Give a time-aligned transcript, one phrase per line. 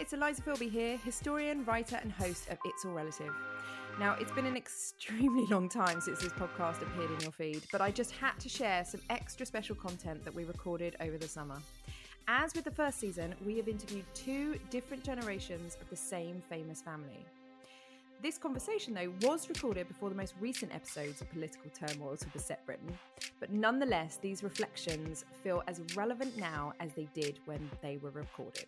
[0.00, 3.34] it's Eliza Philby here, historian, writer, and host of It's All Relative.
[3.98, 7.82] Now, it's been an extremely long time since this podcast appeared in your feed, but
[7.82, 11.58] I just had to share some extra special content that we recorded over the summer.
[12.28, 16.80] As with the first season, we have interviewed two different generations of the same famous
[16.80, 17.26] family.
[18.22, 22.64] This conversation, though, was recorded before the most recent episodes of political turmoil to beset
[22.64, 22.98] Britain,
[23.38, 28.66] but nonetheless, these reflections feel as relevant now as they did when they were recorded.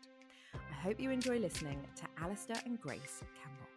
[0.83, 3.69] Hope you enjoy listening to Alistair and Grace Campbell.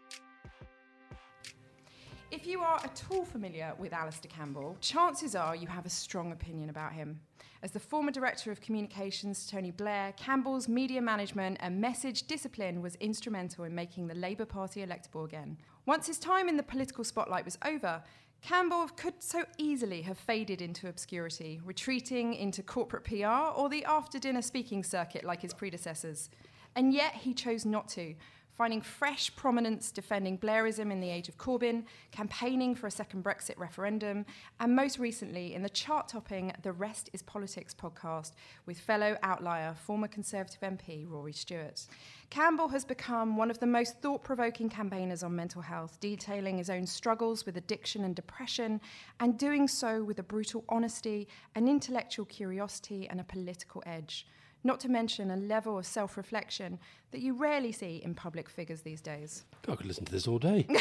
[2.32, 6.32] If you are at all familiar with Alistair Campbell, chances are you have a strong
[6.32, 7.20] opinion about him.
[7.62, 12.82] As the former director of communications to Tony Blair, Campbell's media management and message discipline
[12.82, 15.60] was instrumental in making the Labour Party electable again.
[15.86, 18.02] Once his time in the political spotlight was over,
[18.42, 24.18] Campbell could so easily have faded into obscurity, retreating into corporate PR or the after
[24.18, 26.32] dinner speaking circuit like his predecessors.
[26.76, 28.16] And yet he chose not to,
[28.56, 33.58] finding fresh prominence defending Blairism in the age of Corbyn, campaigning for a second Brexit
[33.58, 34.26] referendum,
[34.60, 38.32] and most recently in the chart topping The Rest is Politics podcast
[38.66, 41.86] with fellow outlier, former Conservative MP Rory Stewart.
[42.30, 46.70] Campbell has become one of the most thought provoking campaigners on mental health, detailing his
[46.70, 48.80] own struggles with addiction and depression,
[49.20, 54.28] and doing so with a brutal honesty, an intellectual curiosity, and a political edge
[54.66, 56.80] not to mention a level of self reflection
[57.12, 59.46] that you rarely see in public figures these days.
[59.68, 60.68] Oh, I could listen to this all day.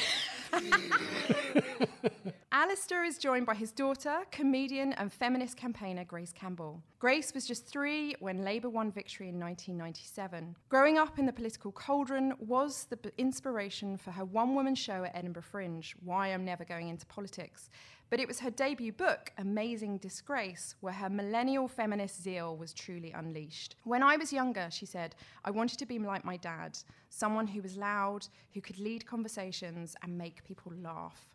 [2.50, 6.82] Alistair is joined by his daughter, comedian and feminist campaigner Grace Campbell.
[6.98, 10.56] Grace was just three when Labour won victory in 1997.
[10.68, 15.14] Growing up in the political cauldron was the inspiration for her one woman show at
[15.14, 17.68] Edinburgh Fringe, Why I'm Never Going Into Politics.
[18.14, 23.10] But it was her debut book, Amazing Disgrace, where her millennial feminist zeal was truly
[23.10, 23.74] unleashed.
[23.82, 27.60] When I was younger, she said, I wanted to be like my dad, someone who
[27.60, 31.26] was loud, who could lead conversations and make people laugh.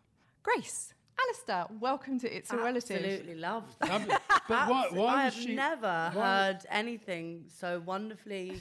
[0.42, 2.96] Grace, Alistair, welcome to It's All Relative.
[3.04, 3.90] Absolutely loved that.
[3.90, 4.06] Um,
[4.48, 8.58] but why, why I've she, never why- heard anything so wonderfully.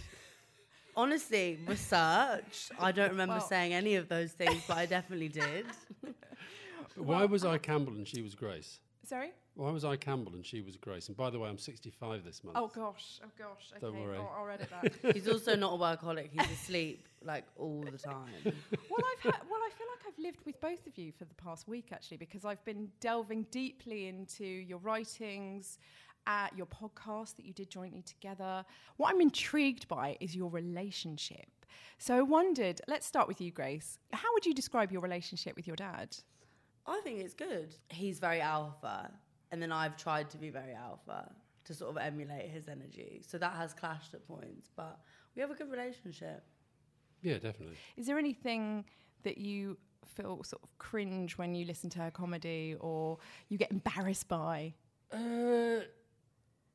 [0.93, 2.69] Honestly, research.
[2.77, 5.67] I don't remember Well- saying any of those things, but I definitely did.
[6.99, 8.79] Why was I Campbell and she was Grace?
[9.05, 9.31] Sorry?
[9.55, 11.07] Why was I Campbell and she was Grace?
[11.07, 12.57] And by the way, I'm 65 this month.
[12.59, 13.71] Oh gosh, oh gosh.
[13.73, 14.17] Okay, Don't worry.
[14.17, 15.13] I'll, I'll edit that.
[15.15, 16.29] He's also not a workaholic.
[16.31, 18.29] He's asleep like all the time.
[18.43, 21.33] well, I've had, well, I feel like I've lived with both of you for the
[21.35, 25.79] past week actually, because I've been delving deeply into your writings,
[26.27, 28.63] At your podcast that you did jointly together.
[28.97, 31.47] What I'm intrigued by is your relationship.
[31.97, 33.97] So I wondered, let's start with you, Grace.
[34.13, 36.15] How would you describe your relationship with your dad?
[36.89, 37.75] I think it's good.
[37.89, 39.11] He's very alpha,
[39.51, 41.31] and then I've tried to be very alpha
[41.65, 43.21] to sort of emulate his energy.
[43.25, 44.99] So that has clashed at points, but
[45.35, 46.43] we have a good relationship.
[47.21, 47.75] Yeah, definitely.
[47.95, 48.85] Is there anything
[49.23, 49.77] that you
[50.15, 54.73] feel sort of cringe when you listen to her comedy, or you get embarrassed by?
[55.13, 55.81] Uh,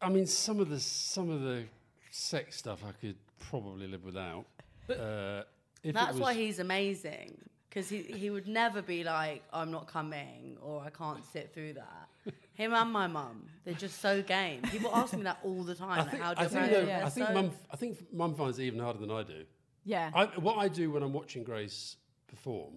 [0.00, 1.64] I mean, some of the some of the
[2.10, 3.16] sex stuff I could
[3.50, 4.46] probably live without.
[4.90, 5.42] Uh,
[5.82, 7.38] if it That's was- why he's amazing.
[7.74, 11.72] Because he, he would never be like, I'm not coming or I can't sit through
[11.72, 12.08] that.
[12.52, 14.62] Him and my mum, they're just so game.
[14.70, 15.98] People ask me that all the time.
[15.98, 16.86] I think, how do I think, manage?
[16.86, 17.02] Yeah.
[17.04, 17.50] I think So- mum.
[17.72, 19.42] I think mum finds it even harder than I do.
[19.84, 20.10] Yeah.
[20.14, 21.96] I, what I do when I'm watching Grace
[22.28, 22.74] perform,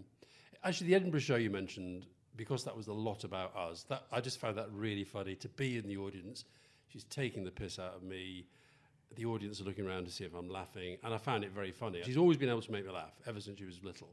[0.64, 3.84] actually, the Edinburgh show you mentioned, because that was a lot about us.
[3.84, 6.44] That I just found that really funny to be in the audience.
[6.88, 8.48] She's taking the piss out of me.
[9.16, 11.72] The audience are looking around to see if I'm laughing, and I found it very
[11.72, 12.02] funny.
[12.04, 14.10] She's always been able to make me laugh ever since she was little,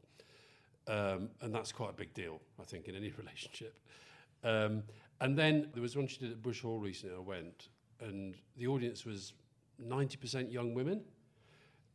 [0.87, 3.78] um, and that's quite a big deal, I think, in any relationship.
[4.43, 4.83] Um,
[5.21, 7.17] and then there was one she did at Bush Hall recently.
[7.17, 7.69] I went,
[8.00, 9.33] and the audience was
[9.83, 11.03] 90% young women.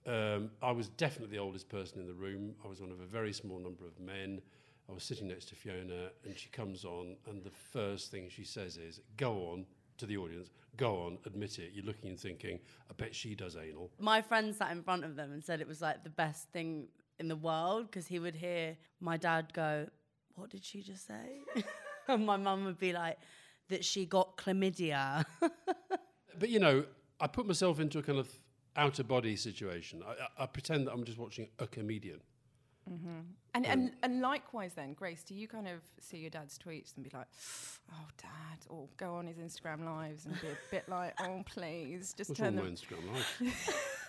[0.07, 2.55] Um, I was definitely the oldest person in the room.
[2.65, 4.41] I was one of a very small number of men.
[4.89, 8.43] I was sitting next to Fiona, and she comes on, and the first thing she
[8.43, 9.65] says is, "Go on."
[9.97, 11.71] To the audience, go on, admit it.
[11.73, 12.57] You're looking and thinking,
[12.89, 13.91] I bet she does anal.
[13.99, 16.87] My friend sat in front of them and said it was like the best thing
[17.19, 19.87] in the world because he would hear my dad go,
[20.35, 21.41] What did she just say?
[22.07, 23.17] and my mum would be like,
[23.69, 25.25] That she got chlamydia.
[26.37, 26.85] But you know,
[27.19, 28.29] I put myself into a kind of
[28.77, 30.01] outer body situation.
[30.07, 32.21] I, I, I pretend that I'm just watching a comedian.
[32.89, 33.19] Mm-hmm.
[33.53, 37.03] And, and and likewise, then, Grace, do you kind of see your dad's tweets and
[37.03, 37.27] be like,
[37.91, 42.13] "Oh, dad," or go on his Instagram lives and be a bit like, "Oh, please,
[42.13, 44.05] just What's turn wrong with them." my Instagram life?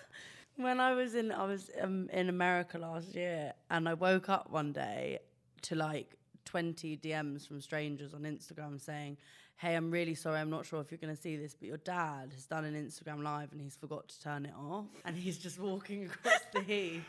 [0.61, 4.49] When I was in, I was um, in America last year, and I woke up
[4.51, 5.19] one day
[5.63, 6.15] to like
[6.45, 9.17] twenty DMs from strangers on Instagram saying,
[9.61, 10.39] hey, I'm really sorry.
[10.39, 12.73] I'm not sure if you're going to see this, but your dad has done an
[12.73, 14.87] Instagram live and he's forgot to turn it off.
[15.05, 17.03] And he's just walking across the heath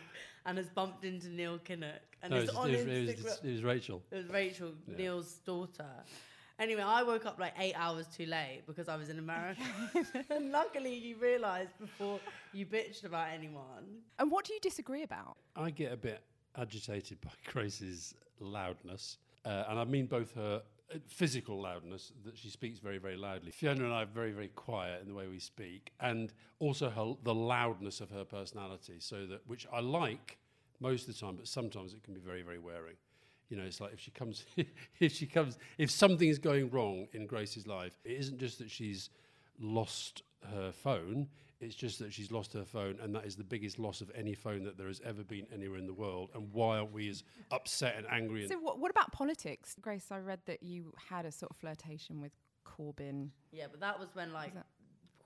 [0.45, 2.01] and has bumped into Neil Kinnock.
[2.23, 3.09] And no, it it's was, on it, was, Instagram.
[3.09, 4.03] it, was, it was Rachel.
[4.11, 4.97] It was Rachel, Yeah.
[4.99, 5.87] Neil's daughter.
[6.63, 9.61] Anyway, I woke up like eight hours too late because I was in America.
[10.31, 12.21] and luckily, you realised before
[12.53, 13.99] you bitched about anyone.
[14.21, 15.37] And what do you disagree about?
[15.57, 16.23] I get a bit
[16.57, 20.63] agitated by Grace's loudness, uh, and I mean both her
[20.95, 23.51] uh, physical loudness that she speaks very, very loudly.
[23.51, 27.15] Fiona and I are very, very quiet in the way we speak, and also her,
[27.25, 29.01] the loudness of her personality.
[29.01, 30.39] So that which I like
[30.79, 32.95] most of the time, but sometimes it can be very, very wearing.
[33.53, 34.47] You know, it's like if she comes,
[34.99, 38.71] if she comes, if something is going wrong in Grace's life, it isn't just that
[38.71, 39.11] she's
[39.61, 40.23] lost
[40.55, 41.29] her phone.
[41.61, 44.33] It's just that she's lost her phone, and that is the biggest loss of any
[44.33, 46.31] phone that there has ever been anywhere in the world.
[46.35, 48.41] And why aren't we as upset and angry?
[48.41, 49.77] And So, what, what about politics?
[49.79, 52.33] Grace, I read that you had a sort of flirtation with
[52.67, 53.29] Corbyn.
[53.51, 54.67] Yeah, but that was when like that-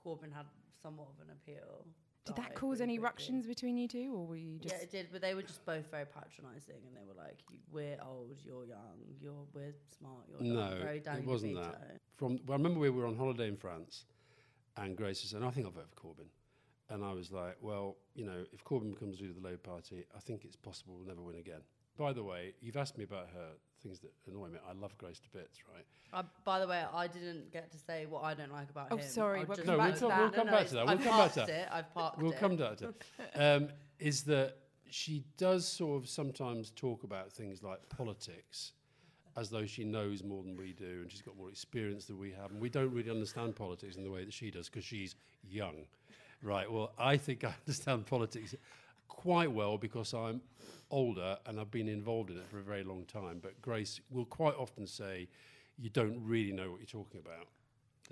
[0.05, 0.47] Corbyn had
[0.83, 1.85] somewhat of an appeal.
[2.27, 3.03] Did that cause pretty any quickly.
[3.05, 4.75] ructions between you two, or were you just.
[4.75, 7.39] Yeah, it did, but they were just both very patronising, and they were like,
[7.71, 11.99] "We're old, you're young, you're we're smart, you're No, dumb." Very it wasn't that.
[12.17, 14.05] from well, I remember we were on holiday in France,
[14.75, 16.27] and Grace was saying, "I think I'll vote for Corbyn,"
[16.89, 20.05] and I was like, "Well, you know, if Corbyn becomes leader of the Labour Party,
[20.15, 21.61] I think it's possible we'll never win again."
[21.97, 23.49] By the way, you've asked me about her
[23.81, 24.59] things that annoy me.
[24.69, 25.85] I love Grace to bits, right?
[26.13, 28.97] Uh, by the way, I didn't get to say what I don't like about Oh,
[28.97, 29.07] him.
[29.07, 30.19] sorry, we'll just- come No, back we'll to come, that.
[30.21, 30.85] we'll come no, back it's- to that.
[30.85, 31.49] We'll I've come back to that.
[31.49, 31.67] it.
[31.71, 32.37] I've parked We'll it.
[32.37, 32.93] come to
[33.35, 33.35] that.
[33.61, 34.57] um, is that
[34.89, 38.73] she does sort of sometimes talk about things like politics
[39.35, 42.31] as though she knows more than we do and she's got more experience than we
[42.31, 42.51] have.
[42.51, 45.85] And we don't really understand politics in the way that she does because she's young.
[46.41, 46.71] Right.
[46.71, 48.55] Well, I think I understand politics
[49.07, 50.41] quite well because I'm
[50.89, 53.39] older and I've been involved in it for a very long time.
[53.41, 55.27] But Grace will quite often say,
[55.77, 57.47] You don't really know what you're talking about.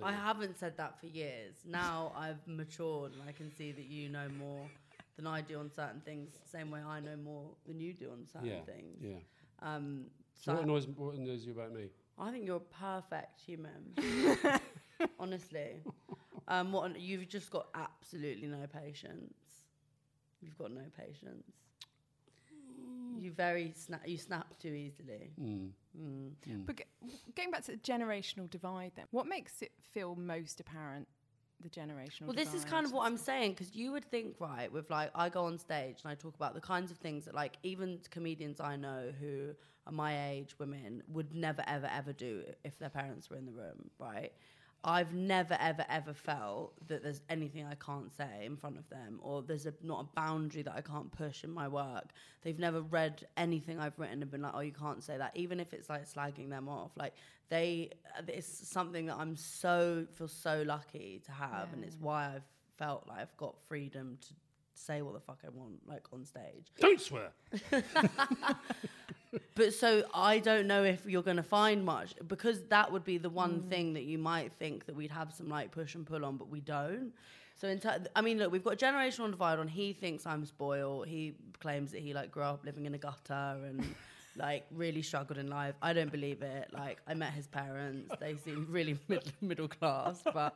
[0.03, 1.55] I haven't said that for years.
[1.65, 4.67] Now I've matured and I can see that you know more
[5.15, 8.25] than I do on certain things, same way I know more than you do on
[8.31, 8.61] certain Yeah.
[8.65, 8.97] things.
[9.01, 9.19] Yeah.
[9.61, 11.89] Um, So, so what, annoys, what annoys you about me?
[12.17, 13.95] I think you're a perfect human.
[15.19, 15.81] Honestly.
[16.47, 19.33] Um, what you've just got absolutely no patience.
[20.45, 21.51] You've got no patience.
[23.19, 24.01] You very snap.
[24.05, 25.31] You snap too easily.
[25.41, 25.69] Mm.
[25.99, 26.65] Mm.
[26.65, 26.83] But g-
[27.33, 31.07] getting back to the generational divide, then, what makes it feel most apparent,
[31.61, 34.71] the generational Well, this is kind of what I'm saying because you would think, right,
[34.71, 37.33] with like, I go on stage and I talk about the kinds of things that,
[37.33, 39.51] like, even comedians I know who
[39.87, 43.53] are my age, women, would never, ever, ever do if their parents were in the
[43.53, 44.33] room, right?
[44.87, 49.19] I've never, ever, ever felt that there's anything I can't say in front of them,
[49.23, 52.11] or there's a, not a boundary that I can't push in my work.
[52.43, 55.59] They've never read anything I've written and been like, "Oh, you can't say that," even
[55.59, 56.91] if it's like slagging them off.
[56.95, 57.15] Like
[57.49, 57.89] they,
[58.27, 62.47] it's something that I'm so feel so lucky to have, and it's why I've
[62.77, 64.33] felt like I've got freedom to
[64.75, 66.71] say what the fuck I want, like on stage.
[66.79, 67.31] Don't swear.
[69.55, 73.17] But so I don't know if you're going to find much because that would be
[73.17, 73.69] the one mm.
[73.69, 76.49] thing that you might think that we'd have some like push and pull on, but
[76.49, 77.13] we don't.
[77.55, 77.81] So in
[78.15, 79.67] I mean, look, we've got a generational divide on.
[79.67, 81.07] He thinks I'm spoiled.
[81.07, 83.95] He claims that he like grew up living in a gutter and
[84.35, 85.75] like really struggled in life.
[85.81, 86.69] I don't believe it.
[86.73, 88.13] Like I met his parents.
[88.19, 90.55] They seem really mid- middle class, but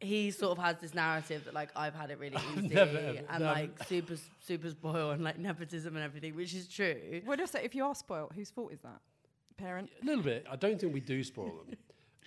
[0.00, 3.26] he sort of has this narrative that like I've had it really easy never, and
[3.28, 3.44] never.
[3.44, 7.22] like super super spoiled and like nepotism and everything, which is true.
[7.24, 9.00] What if, if you are spoiled, whose fault is that?
[9.56, 9.88] Parent?
[10.02, 10.46] A little bit.
[10.50, 11.76] I don't think we do spoil them.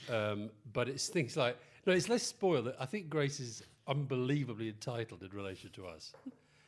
[0.10, 2.74] Um, but it's things like, no, it's less spoiled.
[2.80, 6.14] I think Grace is unbelievably entitled in relation to us.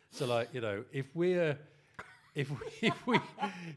[0.10, 1.58] So, like, you know, if we're.
[2.36, 3.20] If we, if we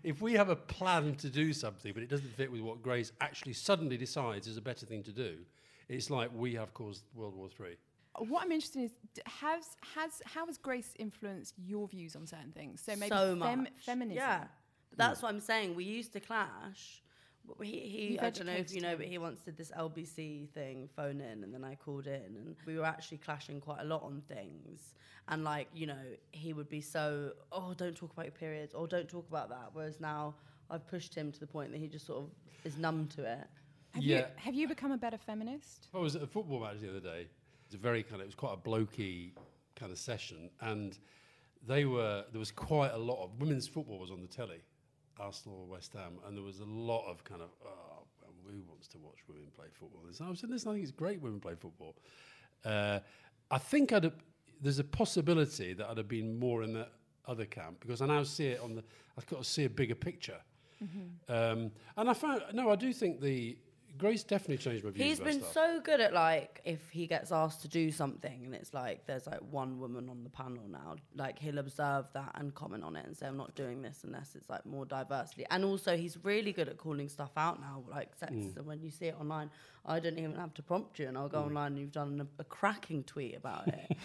[0.03, 3.11] if we have a plan to do something but it doesn't fit with what Grace
[3.21, 5.39] actually suddenly decides is a better thing to do,
[5.89, 7.77] it's like we have caused World War Three.
[8.19, 8.93] What I'm interested in is
[9.27, 12.81] has has how has Grace influenced your views on certain things?
[12.81, 13.73] So maybe so fem- much.
[13.81, 14.17] feminism.
[14.17, 14.45] Yeah,
[14.91, 15.75] but that's what I'm saying.
[15.75, 17.03] We used to clash.
[17.47, 20.49] But He, he I don't know if you know, but he once did this LBC
[20.51, 23.85] thing, phone in, and then I called in, and we were actually clashing quite a
[23.85, 24.95] lot on things.
[25.29, 25.99] And like, you know,
[26.33, 29.71] he would be so, oh, don't talk about your periods, or don't talk about that.
[29.73, 30.35] Whereas now
[30.71, 32.31] I've pushed him to the point that he just sort of
[32.65, 33.47] is numb to it.
[33.95, 34.27] Have you Yeah.
[34.37, 35.89] have you become a better feminist?
[35.95, 37.23] I was at a football match the other day.
[37.23, 39.33] It was a very kind of, it was quite a blokey
[39.77, 40.99] kind of session, and
[41.67, 44.61] they were there was quite a lot of women's football was on the telly,
[45.19, 48.05] Arsenal, West Ham, and there was a lot of kind of oh,
[48.47, 50.01] who wants to watch women play football?
[50.07, 51.97] And I was saying, listen, I think it's great women play football.
[52.65, 53.01] Uh,
[53.51, 54.15] I think I'd have,
[54.61, 56.89] there's a possibility that I'd have been more in the
[57.27, 58.85] other camp because I now see it on the
[59.17, 60.41] I've got to see a bigger picture.
[61.29, 63.57] Um, and I found no, I do think the
[63.97, 67.63] Grace definitely changed my views He's been so good at like if he gets asked
[67.63, 71.39] to do something and it's like there's like one woman on the panel now, like
[71.39, 74.49] he'll observe that and comment on it and say I'm not doing this unless it's
[74.51, 75.47] like more diversity.
[75.51, 78.55] And also he's really good at calling stuff out now, like sexism.
[78.55, 78.65] Mm.
[78.65, 79.51] When you see it online,
[79.87, 81.47] I don't even have to prompt you, and I'll go mm.
[81.47, 83.97] online and you've done a, a cracking tweet about it.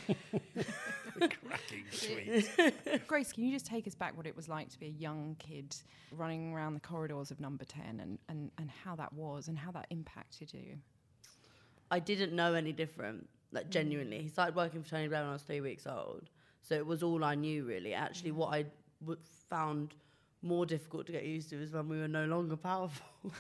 [1.48, 3.08] cracking tweet.
[3.08, 5.38] Grace, can you just take us back what it was like to be a young
[5.40, 5.76] kid
[6.12, 9.72] running around the corridors of number 10 and, and, and how that was and how
[9.72, 10.78] that impacted you?
[11.92, 13.72] I didn't know any different, like mm.
[13.72, 14.22] genuinely.
[14.22, 16.30] He started working for Tony Blair when I was three weeks old,
[16.62, 17.94] so it was all I knew really.
[17.94, 18.36] Actually, mm.
[18.36, 18.66] what I
[19.00, 19.20] w-
[19.50, 19.94] found
[20.42, 23.06] more difficult to get used to is when we were no longer powerful.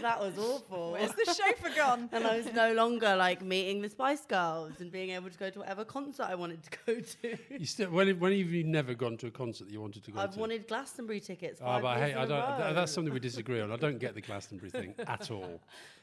[0.00, 0.92] that was awful.
[0.98, 2.08] Where's the chauffeur gone?
[2.12, 5.50] and I was no longer like meeting the Spice Girls and being able to go
[5.50, 7.38] to whatever concert I wanted to go to.
[7.58, 10.10] You still, when, when have you never gone to a concert that you wanted to
[10.10, 10.22] go to?
[10.22, 11.60] I've wanted Glastonbury tickets.
[11.62, 13.60] Oh, five but I years hate, in I a don't, th- that's something we disagree
[13.60, 13.72] on.
[13.72, 15.60] I don't get the Glastonbury thing at all.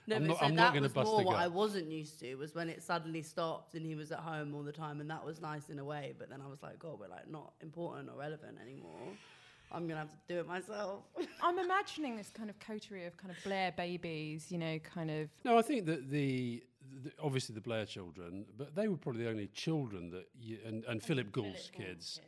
[0.07, 1.35] No, I'm but not- so I'm that not gonna was bust more the what.
[1.37, 4.61] I wasn't used to was when it suddenly stopped and he was at home all
[4.63, 6.13] the time, and that was nice in a way.
[6.19, 8.99] But then I was like, God, we're like not important or relevant anymore.
[9.71, 11.03] I'm gonna have to do it myself.
[11.43, 15.29] I'm imagining this kind of coterie of kind of Blair babies, you know, kind of.
[15.43, 16.63] No, I think that the,
[17.03, 20.83] the obviously the Blair children, but they were probably the only children that you, and,
[20.85, 22.21] and Philip Gould's kids.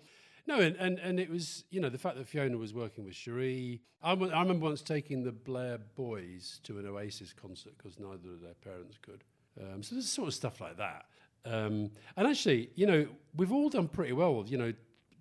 [0.47, 3.15] No, and, and, and it was, you know, the fact that Fiona was working with
[3.15, 3.81] Cherie.
[4.01, 8.41] I, I remember once taking the Blair boys to an Oasis concert because neither of
[8.41, 9.25] their parents could.
[9.59, 11.05] Um, so there's sort of stuff like that.
[11.45, 14.45] Um, and actually, you know, we've all done pretty well.
[14.47, 14.73] You know,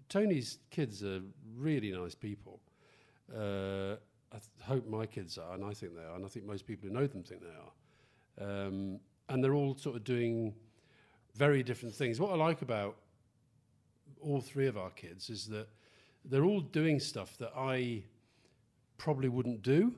[0.09, 1.21] Tony's kids are
[1.57, 2.61] really nice people.
[3.35, 3.97] Uh,
[4.33, 6.67] I th- hope my kids are, and I think they are, and I think most
[6.67, 8.67] people who know them think they are.
[8.67, 10.55] Um, and they're all sort of doing
[11.35, 12.21] very different things.
[12.21, 12.97] What I like about
[14.21, 15.69] all three of our kids is that
[16.25, 18.03] they're all doing stuff that I
[18.99, 19.95] probably wouldn't do.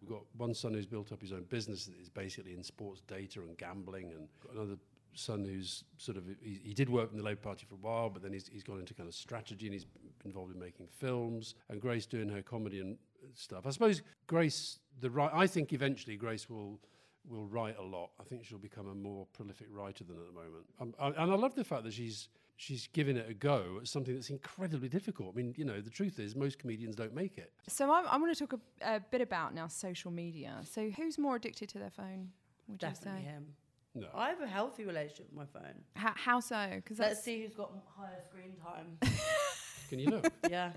[0.00, 3.02] We've got one son who's built up his own business that is basically in sports
[3.06, 4.76] data and gambling, and another
[5.14, 8.10] son who's sort of he, he did work in the Labour Party for a while,
[8.10, 9.86] but then he's, he's gone into kind of strategy and he's
[10.24, 11.54] involved in making films.
[11.68, 12.96] And Grace doing her comedy and
[13.34, 13.66] stuff.
[13.66, 16.80] I suppose Grace, the right, I think eventually Grace will
[17.28, 18.10] will write a lot.
[18.20, 20.64] I think she'll become a more prolific writer than at the moment.
[20.80, 23.88] Um, I, and I love the fact that she's she's giving it a go at
[23.88, 25.30] something that's incredibly difficult.
[25.34, 27.52] I mean, you know, the truth is most comedians don't make it.
[27.68, 30.60] So I'm, I want to talk a, a bit about now social media.
[30.64, 32.30] So who's more addicted to their phone?
[32.68, 33.32] Would Definitely you say?
[33.32, 33.46] him.
[33.94, 34.06] No.
[34.14, 35.74] I have a healthy relationship with my phone.
[35.94, 36.66] How, how so?
[36.76, 38.98] Because Let's see who's got m- higher screen time.
[39.90, 40.32] Can you look?
[40.50, 40.72] yeah,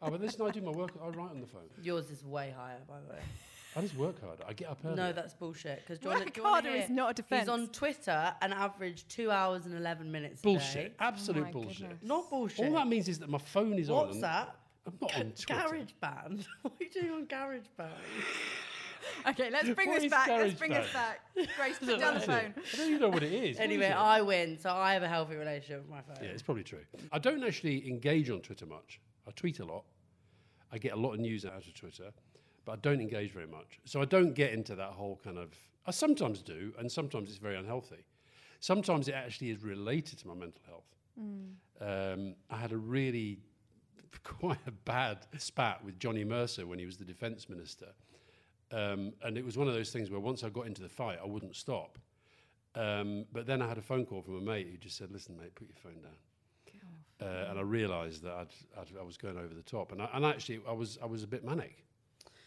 [0.00, 0.92] oh, but listen, I do my work.
[1.02, 1.62] I write on the phone.
[1.82, 3.18] yours is way higher, by the way.
[3.76, 4.42] I just work harder.
[4.48, 4.96] I get up early.
[4.96, 5.84] No, that's bullshit.
[5.86, 7.42] Because Work harder is not a defence.
[7.42, 10.40] He's on Twitter and average two hours and eleven minutes.
[10.40, 10.98] a bullshit.
[10.98, 11.04] day.
[11.04, 11.78] Absolute oh my bullshit.
[11.78, 11.98] goodness.
[12.02, 12.66] Not bullshit.
[12.66, 14.06] All that means is that my phone is on.
[14.06, 14.56] What's and that?
[14.86, 15.68] I'm not on Twitter.
[15.68, 16.46] Garage band.
[16.62, 17.90] what are you doing on GarageBand?
[19.28, 20.28] Okay, let's bring What this back.
[20.28, 21.16] Let's garage bring us band?
[21.36, 21.48] back.
[21.56, 22.54] Grace, put down the phone.
[22.72, 23.58] I don't even know what it is.
[23.58, 23.96] Anyway, is it?
[23.96, 26.22] I win, so I have a healthy relationship with my phone.
[26.22, 26.84] Yeah, it's probably true.
[27.12, 29.00] I don't actually engage on Twitter much.
[29.26, 29.84] I tweet a lot.
[30.72, 32.10] I get a lot of news out of Twitter,
[32.64, 33.80] but I don't engage very much.
[33.84, 35.50] So I don't get into that whole kind of.
[35.86, 38.04] I sometimes do, and sometimes it's very unhealthy.
[38.60, 40.84] Sometimes it actually is related to my mental health.
[41.80, 43.38] Um, I had a really
[44.24, 47.88] quite a bad spat with Johnny Mercer when he was the defence minister.
[48.72, 51.18] Um, and it was one of those things where once I got into the fight,
[51.22, 51.98] I wouldn't stop.
[52.74, 55.36] Um, but then I had a phone call from a mate who just said, "Listen,
[55.36, 56.12] mate, put your phone down."
[57.20, 60.08] Uh, and I realised that I'd, I'd, I was going over the top, and, I,
[60.14, 61.84] and actually, I was I was a bit manic.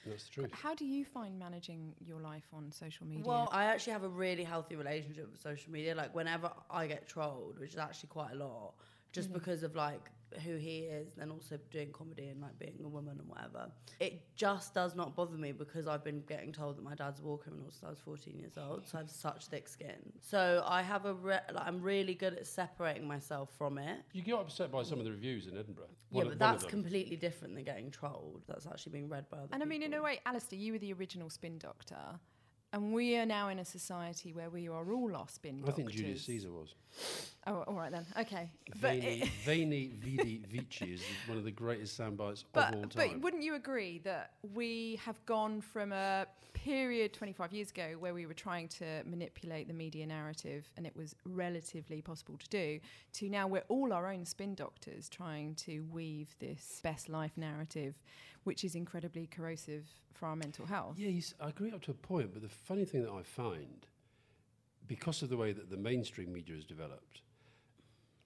[0.06, 0.52] That's the truth.
[0.52, 3.24] How do you find managing your life on social media?
[3.26, 5.96] Well, I actually have a really healthy relationship with social media.
[5.96, 8.74] Like whenever I get trolled, which is actually quite a lot,
[9.12, 12.88] just because of like who he is, and also doing comedy and like being a
[12.88, 13.72] woman and whatever.
[14.00, 17.24] It just does not bother me because I've been getting told that my dad's a
[17.24, 20.12] war criminal since I was 14 years old, so I have such thick skin.
[20.22, 24.00] So I have a re- like, I'm really good at separating myself from it.
[24.14, 25.86] You get upset by some of the reviews in Edinburgh.
[26.12, 28.44] Yeah, but of- one of that's completely different than getting trolled.
[28.48, 30.80] That's actually being read by other and I mean, in a way, Alistair, you were
[30.80, 32.20] the original spin doctor.
[32.72, 35.76] And we are now in a society where we are all our spin I doctors.
[35.76, 36.74] think Julius Caesar was.
[37.46, 38.06] Oh, all right then.
[38.18, 38.50] Okay.
[38.76, 42.92] Veni, Veni Vidi Vici is one of the greatest sound bites but, of all time.
[42.96, 48.14] but wouldn't you agree that we have gone from a period 25 years ago where
[48.14, 52.80] we were trying to manipulate the media narrative and it was relatively possible to do
[53.12, 57.96] to now we're all our own spin doctors trying to weave this best life narrative
[58.44, 61.92] which is incredibly corrosive for our mental health Yeah, you s- I agree up to
[61.92, 63.88] a point, but the funny thing that I find,
[64.88, 67.22] because of the way that the mainstream media has developed,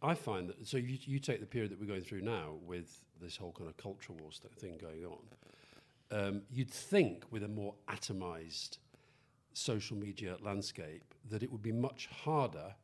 [0.01, 0.68] I find that.
[0.68, 3.70] So you, you take the period that we're going through now with this whole kind
[3.70, 5.18] of culture war thing going on.
[6.10, 8.77] Um, you'd think with a more atomized
[9.54, 12.75] social media landscape that it would be much harder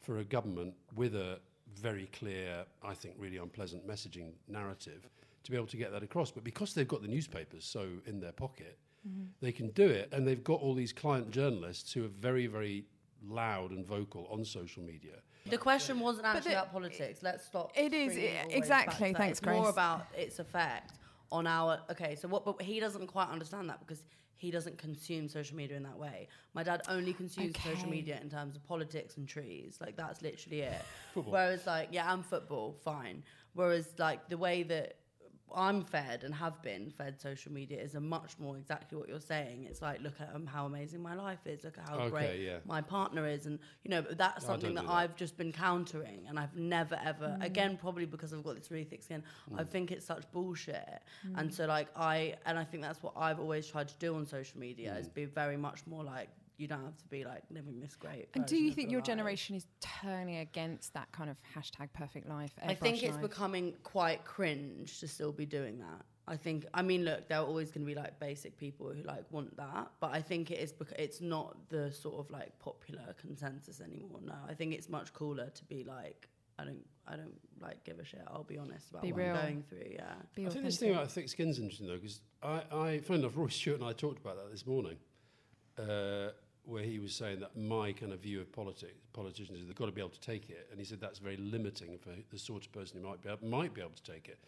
[0.00, 1.40] for a government with a
[1.74, 5.08] very clear, I think, really unpleasant messaging narrative
[5.44, 6.30] to be able to get that across.
[6.30, 9.26] But because they've got the newspapers so in their pocket, mm-hmm.
[9.40, 10.10] they can do it.
[10.12, 12.84] And they've got all these client journalists who are very, very
[13.26, 15.16] loud and vocal on social media.
[15.48, 17.22] The question wasn't actually the, about politics.
[17.22, 17.72] Let's stop.
[17.74, 18.16] It is
[18.50, 19.12] exactly.
[19.14, 19.56] Thanks, it's Grace.
[19.56, 20.98] More about its effect
[21.32, 21.80] on our.
[21.90, 22.44] Okay, so what?
[22.44, 24.02] But he doesn't quite understand that because
[24.36, 26.26] he doesn't consume social media in that way.
[26.54, 27.74] My dad only consumes okay.
[27.74, 29.78] social media in terms of politics and trees.
[29.80, 30.82] Like that's literally it.
[31.14, 31.32] Football.
[31.32, 33.22] Whereas like yeah, and football, fine.
[33.52, 34.96] Whereas like the way that
[35.54, 39.20] I'm fed and have been fed social media is a much more exactly what you're
[39.20, 39.66] saying.
[39.68, 41.64] It's like, look at um, how amazing my life is.
[41.64, 42.58] Look at how okay, great yeah.
[42.64, 46.38] my partner is, and you know that's something that, that, I've just been countering, and
[46.38, 47.44] I've never ever mm.
[47.44, 49.22] again probably because I've got this really thick skin.
[49.50, 49.60] Mm.
[49.60, 51.38] I think it's such bullshit, mm.
[51.38, 54.26] and so like I and I think that's what I've always tried to do on
[54.26, 55.14] social media is mm.
[55.14, 56.28] be very much more like
[56.60, 58.28] you don't have to be like living this great.
[58.34, 59.06] And do you think your life.
[59.06, 62.52] generation is turning against that kind of hashtag perfect life?
[62.62, 63.22] I think it's life?
[63.22, 66.04] becoming quite cringe to still be doing that.
[66.28, 66.66] I think.
[66.74, 69.56] I mean, look, there are always going to be like basic people who like want
[69.56, 73.80] that, but I think it is because it's not the sort of like popular consensus
[73.80, 74.20] anymore.
[74.22, 76.28] No, I think it's much cooler to be like.
[76.58, 78.20] I don't, I don't like give a shit.
[78.28, 79.34] I'll be honest about be what real.
[79.34, 79.92] I'm going through.
[79.94, 80.12] Yeah.
[80.34, 83.20] Be I think this thing about thick skin's is interesting though, because I, I, funny
[83.20, 84.98] enough, Rory Stewart and I talked about that this morning.
[85.78, 86.32] Uh,
[86.70, 89.86] where he was saying that my kind of view of politics, politicians is they've got
[89.86, 92.64] to be able to take it, and he said that's very limiting for the sort
[92.64, 94.38] of person who might be able, might be able to take it.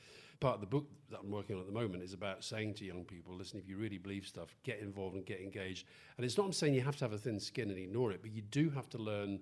[0.40, 2.84] Part of the book that I'm working on at the moment is about saying to
[2.84, 5.86] young people, listen, if you really believe stuff, get involved and get engaged.
[6.16, 8.20] And it's not I'm saying you have to have a thin skin and ignore it,
[8.22, 9.40] but you do have to learn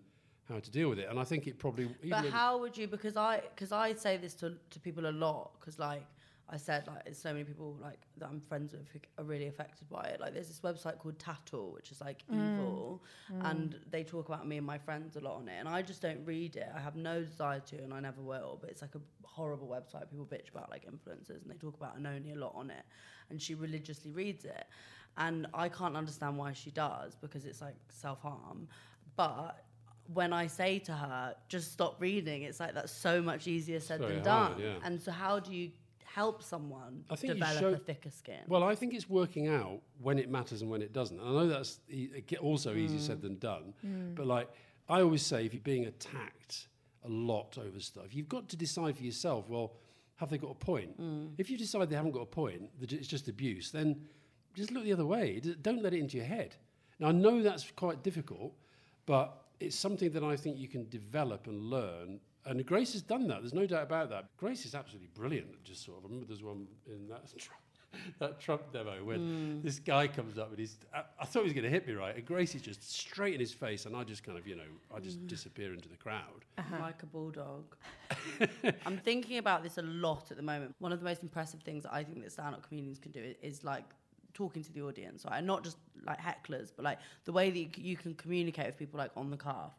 [0.49, 1.09] how to deal with it.
[1.09, 1.89] And I think it probably.
[2.09, 2.89] But how would you?
[2.89, 6.05] Because I because I say this to to people a lot because like
[6.53, 9.47] I said like there's so many people like that I'm friends with who are really
[9.47, 10.21] affected by it.
[10.21, 12.35] Like there's this website called Tattle, which is like mm.
[12.35, 13.03] evil,
[13.33, 13.51] mm.
[13.51, 15.59] and they talk about me and my friends a lot on it.
[15.59, 16.69] And I just don't read it.
[16.75, 18.59] I have no desire to, and I never will.
[18.61, 20.11] But it's like a horrible website.
[20.11, 22.85] People bitch about like influencers, and they talk about Anoni a lot on it.
[23.31, 24.65] And she religiously reads it,
[25.17, 28.67] and I can't understand why she does because it's like self harm.
[29.17, 29.65] But
[30.13, 34.01] when I say to her, just stop reading, it's like that's so much easier said
[34.01, 34.55] than done.
[34.59, 34.75] yeah.
[34.83, 35.71] And so, how do you
[36.15, 38.41] help someone I think develop show, a thicker skin?
[38.49, 41.19] Well, I think it's working out when it matters and when it doesn't.
[41.19, 42.79] And I know that's e- also mm.
[42.79, 43.75] easier said than done.
[43.87, 44.15] Mm.
[44.15, 44.49] But like
[44.89, 46.69] I always say, if you're being attacked
[47.05, 49.49] a lot over stuff, you've got to decide for yourself.
[49.49, 49.73] Well,
[50.17, 51.01] have they got a point?
[51.01, 51.31] Mm.
[51.39, 54.01] If you decide they haven't got a point, that it's just abuse, then
[54.55, 55.41] just look the other way.
[55.63, 56.57] Don't let it into your head.
[56.99, 58.53] Now I know that's quite difficult,
[59.07, 63.29] but it's something that I think you can develop and learn and Grace has done
[63.29, 63.41] that.
[63.41, 64.27] There's no doubt about that.
[64.37, 65.63] Grace is absolutely brilliant.
[65.65, 67.63] Just sort of, I remember there's one in that Trump,
[68.19, 69.63] that Trump demo when mm.
[69.63, 70.79] this guy comes up and he's.
[70.95, 73.35] I, I thought he was going to hit me right, and Grace is just straight
[73.35, 74.63] in his face, and I just kind of, you know,
[74.95, 75.27] I just mm.
[75.27, 76.77] disappear into the crowd uh-huh.
[76.81, 77.77] like a bulldog.
[78.87, 80.75] I'm thinking about this a lot at the moment.
[80.79, 83.37] One of the most impressive things that I think that stand-up comedians can do is,
[83.43, 83.85] is like
[84.33, 85.39] talking to the audience, right?
[85.39, 85.77] And not just
[86.07, 89.31] like hecklers, but like the way that you, you can communicate with people like on
[89.31, 89.73] the cuff.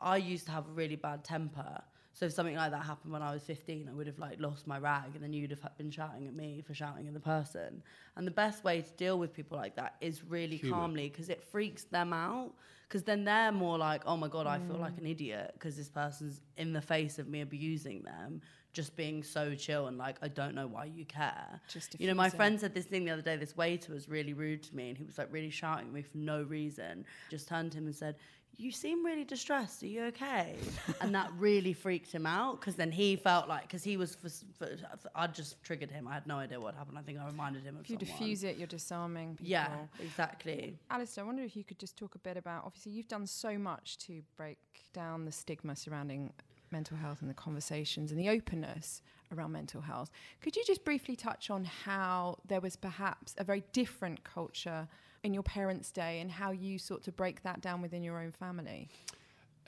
[0.00, 1.82] I used to have a really bad temper
[2.14, 4.68] so if something like that happened when I was 15, I would have like lost
[4.68, 7.82] my rag, and then you'd have been shouting at me for shouting at the person.
[8.16, 10.76] And the best way to deal with people like that is really Humour.
[10.76, 12.52] calmly, because it freaks them out.
[12.88, 15.10] Because then they're more like, oh my god, I feel like an mm.
[15.10, 18.40] idiot because this person's in the face of me abusing them,
[18.72, 21.60] just being so chill and like, I don't know why you care.
[21.66, 23.36] Just you know, my friend said this thing the other day.
[23.36, 26.02] This waiter was really rude to me, and he was like really shouting at me
[26.02, 27.04] for no reason.
[27.30, 28.14] Just turned to him and said,
[28.56, 29.82] you seem really distressed.
[29.82, 30.56] Are you okay?
[31.00, 34.28] and that really freaked him out because then he felt like, because he was, for,
[34.58, 34.68] for,
[35.14, 36.06] I just triggered him.
[36.08, 36.98] I had no idea what happened.
[36.98, 38.18] I think I reminded him of If you someone.
[38.18, 39.46] diffuse it, you're disarming people.
[39.46, 39.68] Yeah,
[40.00, 40.78] exactly.
[40.90, 43.58] Alistair, I wonder if you could just talk a bit about, obviously, you've done so
[43.58, 44.58] much to break
[44.92, 46.32] down the stigma surrounding
[46.70, 49.00] mental health and the conversations and the openness
[49.32, 50.10] around mental health.
[50.40, 54.88] Could you just briefly touch on how there was perhaps a very different culture
[55.24, 58.30] in your parents' day and how you sought to break that down within your own
[58.30, 58.88] family?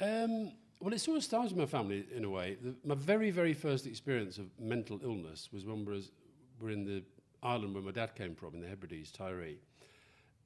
[0.00, 2.58] Um, well, it sort of started with my family in a way.
[2.62, 6.12] The, my very, very first experience of mental illness was when we was,
[6.60, 7.02] were in the
[7.42, 9.56] island where my dad came from, in the Hebrides, Tiree.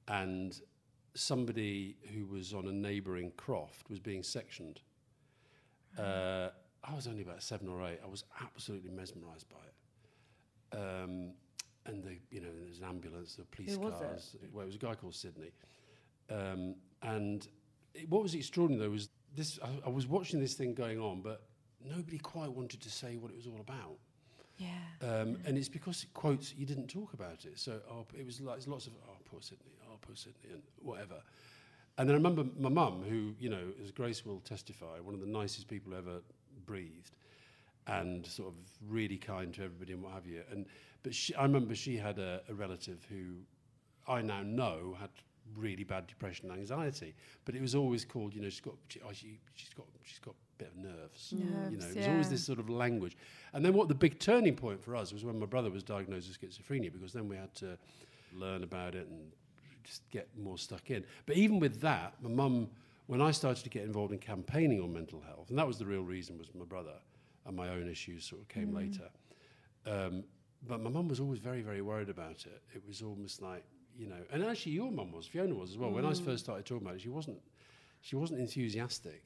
[0.07, 0.59] And
[1.15, 4.81] somebody who was on a neighbouring croft was being sectioned.
[5.99, 6.51] Uh,
[6.85, 7.99] I was only about seven or eight.
[8.03, 10.79] I was absolutely mesmerised by it.
[10.79, 11.33] Um,
[11.91, 14.01] and the you know there's an ambulance, the police Who cars.
[14.01, 14.51] Was it?
[14.53, 15.53] Well, it was a guy called Sydney,
[16.31, 17.47] um, and
[17.95, 19.59] it, what was extraordinary though was this.
[19.63, 21.43] I, I was watching this thing going on, but
[21.85, 23.99] nobody quite wanted to say what it was all about.
[24.57, 24.69] Yeah.
[25.03, 27.59] Um, and it's because it quotes you didn't talk about it.
[27.59, 31.17] So oh, it was like lots of oh poor Sydney, oh poor Sydney, and whatever.
[31.99, 35.21] And then I remember my mum, who you know, as Grace will testify, one of
[35.21, 36.21] the nicest people ever
[36.67, 37.17] breathed,
[37.87, 38.55] and sort of
[38.89, 40.43] really kind to everybody and what have you.
[40.51, 40.67] And
[41.03, 43.37] but she, I remember she had a, a relative who
[44.07, 45.11] I now know had
[45.57, 49.01] really bad depression and anxiety, but it was always called, you know, she's got she,
[49.07, 51.33] oh, she, she's got she's got a bit of nerves.
[51.33, 53.17] you know, Nerves, it was always this sort of language.
[53.53, 56.29] And then what the big turning point for us was when my brother was diagnosed
[56.29, 57.79] with schizophrenia, because then we had to
[58.33, 59.33] learn about it and
[59.85, 61.05] just get more stuck in.
[61.27, 62.69] But even with that, my mum,
[63.07, 65.87] when I started to get involved in campaigning on mental health, and that was the
[65.87, 66.95] real reason was my brother
[67.47, 69.09] and my own issues sort of came later.
[69.87, 70.25] Um,
[70.67, 72.63] but my mum was always very, very worried about it.
[72.75, 73.65] It was almost like,
[73.97, 75.91] you know, and actually your mum was, Fiona was as well.
[75.91, 76.25] When I mm.
[76.25, 77.39] first started talking about it, she wasn't,
[78.01, 79.25] she wasn't enthusiastic.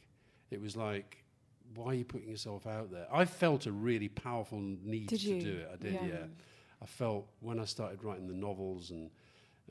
[0.51, 1.25] It was like,
[1.75, 3.07] why are you putting yourself out there?
[3.12, 5.42] I felt a really powerful need Did to you?
[5.42, 5.70] do it.
[5.73, 6.07] I did, Yeah.
[6.07, 6.27] yeah.
[6.83, 9.11] I felt when I started writing the novels and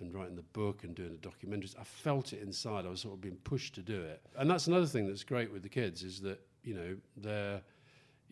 [0.02, 2.86] and writing the book and doing the documentaries, I felt it inside.
[2.86, 4.22] I was sort of being pushed to do it.
[4.36, 7.62] And that's another thing that's great with the kids is that, you know, they're,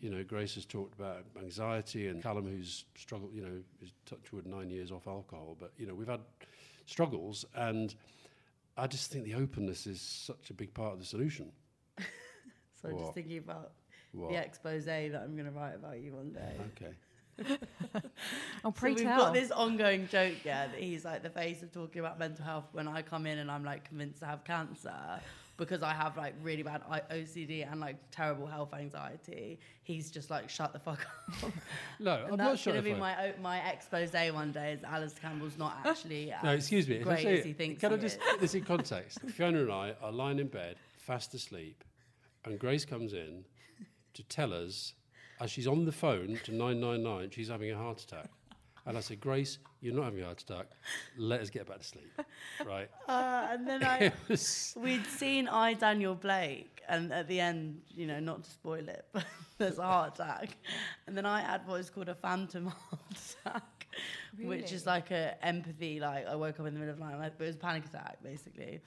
[0.02, 4.32] you know, Grace has talked about anxiety and Callum, who's struggled, you know, is touch
[4.32, 5.56] wood nine years off alcohol.
[5.58, 6.20] But, you know, we've had
[6.86, 7.94] struggles and
[8.76, 11.50] I just think the openness is such a big part of the solution.
[12.82, 13.70] So I'm just thinking about
[14.10, 14.30] What?
[14.30, 16.56] the expose that I'm going to write about you one day.
[16.76, 16.94] Okay.
[18.64, 19.18] Oh, So pray we've tell.
[19.18, 22.64] got this ongoing joke, yeah, that he's like the face of talking about mental health
[22.72, 25.20] when I come in and I'm like convinced I have cancer
[25.56, 29.58] because I have like really bad OCD and like terrible health anxiety.
[29.82, 31.06] He's just like shut the fuck
[31.42, 31.52] up.
[32.00, 34.72] No, and I'm not that's going to be I- my my expose one day.
[34.72, 36.98] Is Alistair Campbell's not actually No, um, excuse me.
[36.98, 37.80] great as he thinks.
[37.80, 38.22] Can I just is.
[38.30, 39.20] put this in context?
[39.30, 41.84] Fiona and I are lying in bed, fast asleep,
[42.44, 43.44] and Grace comes in
[44.14, 44.94] to tell us,
[45.40, 48.28] as she's on the phone to 999, she's having a heart attack.
[48.84, 50.66] And I said, Grace, you're not having a heart attack.
[51.16, 52.10] Let us get back to sleep.
[52.66, 52.88] Right?
[53.08, 54.12] Uh, and then I,
[54.76, 59.06] we'd seen I Daniel Blake, and at the end, you know, not to spoil it,
[59.12, 59.24] but
[59.58, 60.50] there's a heart attack,
[61.06, 63.86] and then I had what is called a phantom heart attack,
[64.38, 65.98] which is like a empathy.
[65.98, 67.84] Like I woke up in the middle of the night, but it was a panic
[67.86, 68.80] attack basically.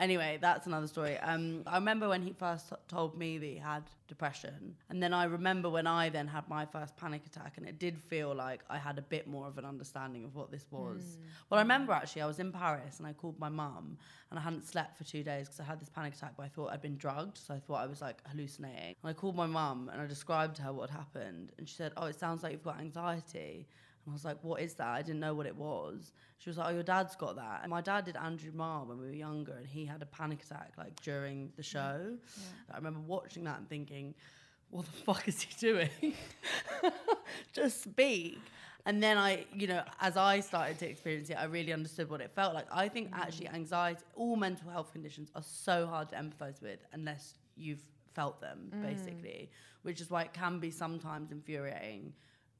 [0.00, 1.18] Anyway, that's another story.
[1.18, 5.12] Um, I remember when he first t- told me that he had depression, and then
[5.12, 8.60] I remember when I then had my first panic attack, and it did feel like
[8.70, 11.18] I had a bit more of an understanding of what this was.
[11.50, 13.98] Well, I remember actually I was in Paris and I called my mum,
[14.30, 16.48] and I hadn't slept for two days because I had this panic attack, but I
[16.48, 18.94] thought I'd been drugged, so I thought I was like hallucinating.
[19.02, 21.74] And I called my mum and I described to her what had happened, and she
[21.74, 23.66] said, "Oh, it sounds like you've got anxiety."
[24.08, 24.86] I was like, what is that?
[24.86, 26.12] I didn't know what it was.
[26.38, 27.60] She was like, oh, your dad's got that.
[27.62, 30.42] And my dad did Andrew Marr when we were younger, and he had a panic
[30.42, 32.16] attack like during the show.
[32.72, 34.14] I remember watching that and thinking,
[34.70, 36.14] what the fuck is he doing?
[37.52, 38.38] Just speak.
[38.86, 42.20] And then I, you know, as I started to experience it, I really understood what
[42.20, 42.66] it felt like.
[42.72, 43.18] I think mm.
[43.18, 47.82] actually anxiety, all mental health conditions are so hard to empathize with unless you've
[48.14, 48.82] felt them, mm.
[48.82, 49.50] basically,
[49.82, 52.12] which is why it can be sometimes infuriating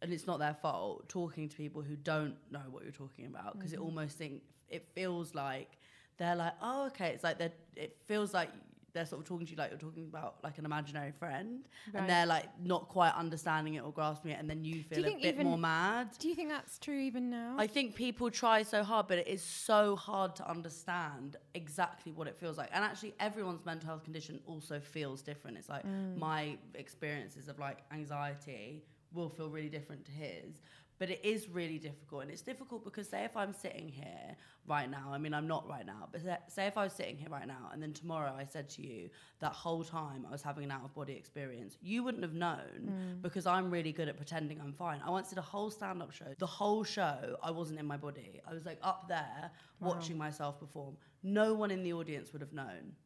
[0.03, 3.59] and it's not their fault talking to people who don't know what you're talking about
[3.59, 3.87] because it mm-hmm.
[3.87, 5.79] almost think it feels like
[6.19, 8.51] they're like oh okay it's like they're it feels like
[8.95, 12.01] they're sort of talking to you like you're talking about like an imaginary friend Right.
[12.01, 15.15] and they're like not quite understanding it or grasping it and then you feel a
[15.15, 17.55] bit even- more mad Do you think that's true even now?
[17.59, 22.27] I think people try so hard, but it is so hard to understand exactly what
[22.27, 22.71] it feels like.
[22.73, 25.59] And actually, everyone's mental health condition also feels different.
[25.59, 26.17] It's like mm.
[26.19, 30.61] my experiences of like anxiety will feel really different to his.
[30.99, 32.23] But it is really difficult.
[32.23, 35.69] And it's difficult because, say, if I'm sitting here right now, I mean, I'm not
[35.69, 38.45] right now, but say- if I was sitting here right now and then tomorrow I
[38.45, 42.03] said to you that whole time I was having an out of body experience, you
[42.03, 43.23] wouldn't have known mm.
[43.23, 45.01] because I'm really good at pretending I'm fine.
[45.05, 46.35] I once did a whole stand up show.
[46.39, 48.41] The whole show, I wasn't in my body.
[48.45, 50.97] I was like up there watching myself perform.
[51.23, 52.97] No one in the audience would have known.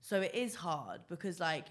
[0.00, 1.66] So it is hard because, like,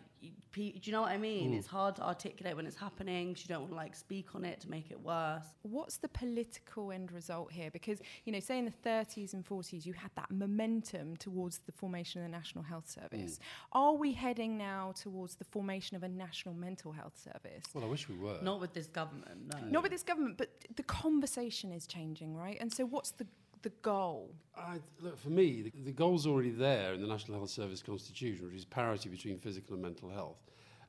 [0.53, 1.51] do you know what I mean?
[1.51, 1.58] Hmm.
[1.58, 3.34] It's hard to articulate when it's happening.
[3.34, 5.45] 'cause you don't want to like speak on it to make it worse.
[5.63, 7.69] What's the political end result here?
[7.71, 11.71] Because, you know, say in the 30s and 40s, you had that momentum towards the
[11.71, 13.38] formation of the National Health Service.
[13.38, 13.77] Hmm.
[13.80, 17.63] Are we heading now towards the formation of a National Mental Health Service?
[17.73, 18.39] well, I wish we were.
[18.41, 19.60] Not with this government, no.
[19.67, 22.58] Not with this government, but the conversation is changing, right?
[22.60, 23.27] And so, what's the
[23.67, 24.34] the goal?
[24.58, 28.45] I, look, for me, the, the goal's already there in the National Health Service Constitution,
[28.45, 30.38] which is parity between physical and mental health.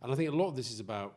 [0.01, 1.17] And I think a lot of this is about,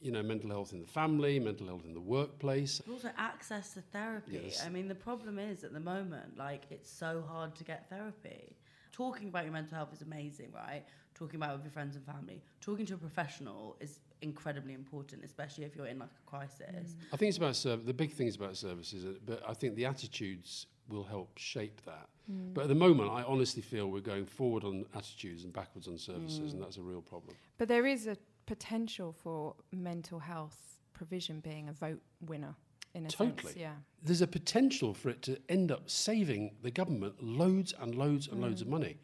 [0.00, 2.80] you know, mental health in the family, mental health in the workplace.
[2.86, 4.40] But also access to therapy.
[4.44, 4.64] Yes.
[4.64, 8.56] I mean, the problem is at the moment, like, it's so hard to get therapy.
[8.92, 10.84] talking about your mental health is amazing, right?
[11.14, 12.42] Talking about it with your friends and family.
[12.60, 16.94] Talking to a professional is incredibly important, especially if you're in like a crisis.
[17.12, 19.86] I think it's about serv- the big thing is about services, but I think the
[19.86, 22.08] attitudes will help shape that.
[22.30, 22.54] Mm.
[22.54, 25.98] But at the moment, I honestly feel we're going forward on attitudes and backwards on
[25.98, 26.64] services, and mm.
[26.64, 27.34] that's a real problem.
[27.58, 32.54] But there is a potential for mental health provision being a vote winner
[32.94, 33.42] in a Totally.
[33.42, 33.56] sense.
[33.56, 33.72] Yeah.
[34.02, 38.40] There's a potential for it to end up saving the government loads and loads and
[38.40, 38.66] loads mm.
[38.66, 38.98] of money.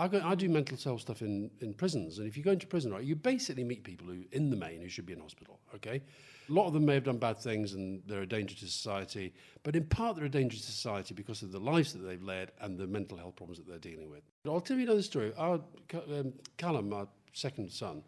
[0.00, 2.66] I, go, I do mental health stuff in, in prisons, and if you go into
[2.66, 5.60] prison, right, you basically meet people who, in the main, who should be in hospital.
[5.74, 6.00] Okay,
[6.48, 9.32] a lot of them may have done bad things and they're a danger to society,
[9.62, 12.50] but in part they're a danger to society because of the lives that they've led
[12.62, 14.22] and the mental health problems that they're dealing with.
[14.42, 15.32] But I'll tell you another story.
[15.36, 15.60] Our
[15.94, 18.02] um, Callum, our second son,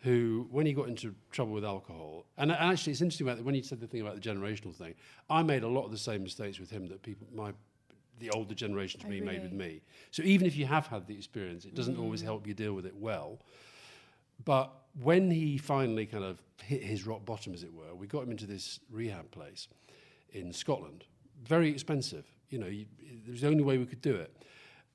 [0.00, 3.54] who, when he got into trouble with alcohol, and actually, it's interesting about that when
[3.54, 4.94] you said the thing about the generational thing.
[5.30, 7.52] I made a lot of the same mistakes with him that people, my,
[8.22, 9.82] the older generation to me, made with me.
[10.10, 12.26] So even if you have had the experience, it doesn't always mm.
[12.26, 13.38] help you deal with it well.
[14.44, 18.22] But when he finally kind of hit his rock bottom, as it were, we got
[18.22, 19.68] him into this rehab place
[20.32, 21.04] in Scotland.
[21.46, 22.24] Very expensive.
[22.50, 24.34] You know, you, it was the only way we could do it.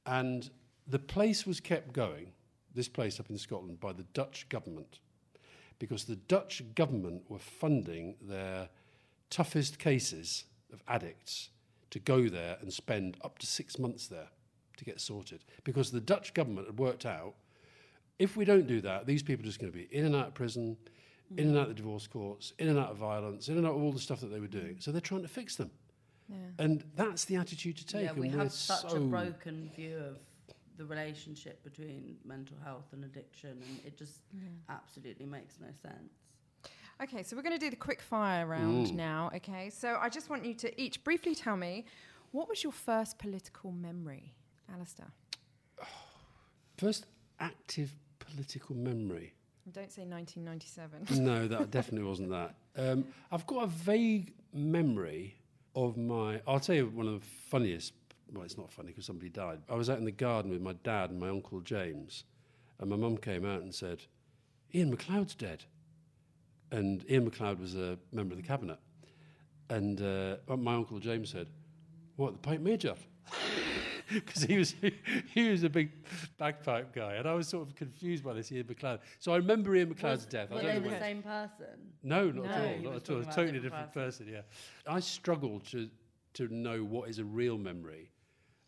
[0.05, 0.49] And
[0.87, 2.31] the place was kept going,
[2.73, 4.99] this place up in Scotland, by the Dutch government
[5.79, 8.69] because the Dutch government were funding their
[9.29, 11.49] toughest cases of addicts
[11.91, 14.27] to go there and spend up to six months there
[14.77, 15.43] to get sorted.
[15.63, 17.35] Because the Dutch government had worked out
[18.19, 20.27] if we don't do that, these people are just going to be in and out
[20.27, 20.77] of prison,
[21.35, 23.75] in and out of the divorce courts, in and out of violence, in and out
[23.75, 24.77] of all the stuff that they were doing.
[24.79, 25.69] So they're trying to fix them.
[26.29, 26.35] Yeah.
[26.59, 28.05] And that's the attitude to take.
[28.05, 30.17] Yeah, we and have such so a broken view of
[30.77, 34.21] the relationship between mental health and addiction, and it just
[34.69, 36.13] absolutely makes no sense.
[37.01, 38.93] Okay, so we're going to do the quick fire round Mm.
[38.95, 39.29] now.
[39.35, 41.85] Okay, so I just want you to each briefly tell me
[42.31, 44.33] what was your first political memory,
[44.73, 45.07] Alistair?
[46.77, 47.05] First
[47.39, 49.33] active political memory.
[49.71, 51.23] Don't say 1997.
[51.23, 52.55] no, that definitely wasn't that.
[52.75, 55.35] Um, I've got a vague memory
[55.75, 56.41] of my.
[56.47, 57.93] I'll tell you one of the funniest.
[58.33, 59.59] Well, it's not funny because somebody died.
[59.69, 62.23] I was out in the garden with my dad and my uncle James,
[62.79, 64.03] and my mum came out and said,
[64.73, 65.65] "Ian McLeod's dead."
[66.71, 68.79] And Ian McLeod was a member of the cabinet,
[69.69, 71.47] and uh, my uncle James said,
[72.17, 72.95] "What the Pipe Major?"
[74.09, 74.73] Because he was
[75.33, 75.91] he was a big
[76.37, 78.99] bagpipe guy, and I was sort of confused by this Ian McLeod.
[79.19, 80.49] So I remember Ian McLeod's death.
[80.49, 81.91] I Were they the same person?
[82.03, 82.83] No, not No, at all.
[82.83, 83.17] Not at all.
[83.19, 84.27] A totally different different person.
[84.31, 84.41] Yeah,
[84.87, 85.89] I struggle to
[86.35, 88.11] to know what is a real memory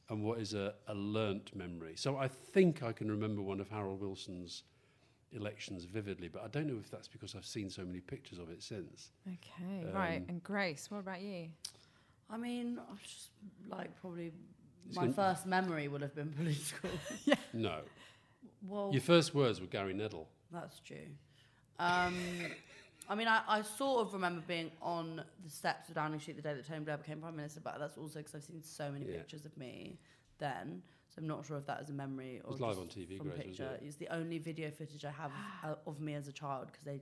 [0.10, 1.94] and what is a, a learnt memory.
[1.96, 4.64] So I think I can remember one of Harold Wilson's
[5.32, 8.50] elections vividly, but I don't know if that's because I've seen so many pictures of
[8.50, 9.12] it since.
[9.28, 10.18] Okay, right.
[10.18, 11.50] Um, And Grace, what about you?
[12.30, 13.30] I mean, I just
[13.68, 14.32] like probably
[14.88, 16.90] It's my first memory would have been political.
[17.54, 17.80] No,
[18.68, 20.26] well, your first words were Gary Nedell.
[20.52, 21.08] That's true.
[21.80, 22.16] Um,
[23.08, 26.44] I mean, I, I sort of remember being on the steps of Downing Street the
[26.44, 29.06] day that Tony Blair became Prime Minister, but that's also because I've seen so many
[29.06, 29.18] Yeah.
[29.18, 30.00] pictures of me
[30.38, 30.82] then.
[31.20, 33.28] So I'm not sure if that is a memory or was live on TV, from
[33.28, 33.72] Grace, picture.
[33.74, 33.84] it?
[33.86, 35.32] It's the only video footage I have
[35.86, 37.02] of, me as a child because they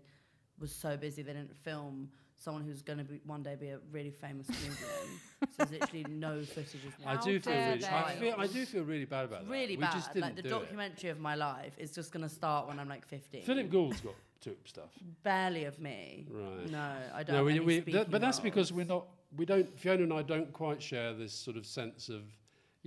[0.60, 3.80] was so busy they didn't film someone who's going to be one day be a
[3.92, 4.76] really famous comedian.
[5.42, 7.06] so there's literally no footage of me.
[7.06, 9.52] I do feel really, I feel, I do feel really bad about that.
[9.52, 9.94] really we bad.
[9.94, 12.80] Just didn't like the do documentary of my life is just going to start when
[12.80, 13.44] I'm like 15.
[13.44, 14.90] Philip Gould's got took stuff.
[15.24, 16.28] barely of me.
[16.30, 16.72] Right.
[16.72, 17.34] No, I don't.
[17.34, 19.06] No, have we, any we, that, but that's because we're not.
[19.36, 19.78] We don't.
[19.80, 22.22] Fiona and I don't quite share this sort of sense of,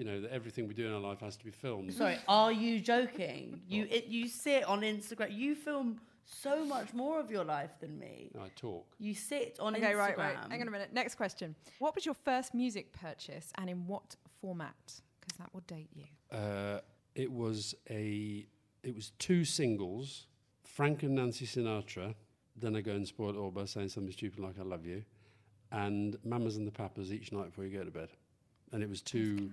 [0.00, 1.92] you know, that everything we do in our life has to be filmed.
[1.92, 3.60] Sorry, are you joking?
[3.68, 5.36] You it, you sit on Instagram.
[5.36, 8.30] You film so much more of your life than me.
[8.40, 8.86] I talk.
[8.98, 9.98] You sit on Okay, Instagram.
[9.98, 10.36] right, right.
[10.48, 10.94] Hang on a minute.
[10.94, 11.54] Next question.
[11.80, 14.74] What was your first music purchase and in what format?
[15.20, 16.04] Because that will date you.
[16.36, 16.80] Uh,
[17.14, 18.46] it was a.
[18.82, 20.28] It was two singles,
[20.64, 22.14] Frank and Nancy Sinatra.
[22.56, 25.04] Then I go and spoil it all by saying something stupid like "I love you,"
[25.70, 28.08] and Mamas and the Papas each night before you go to bed.
[28.72, 29.50] And it was two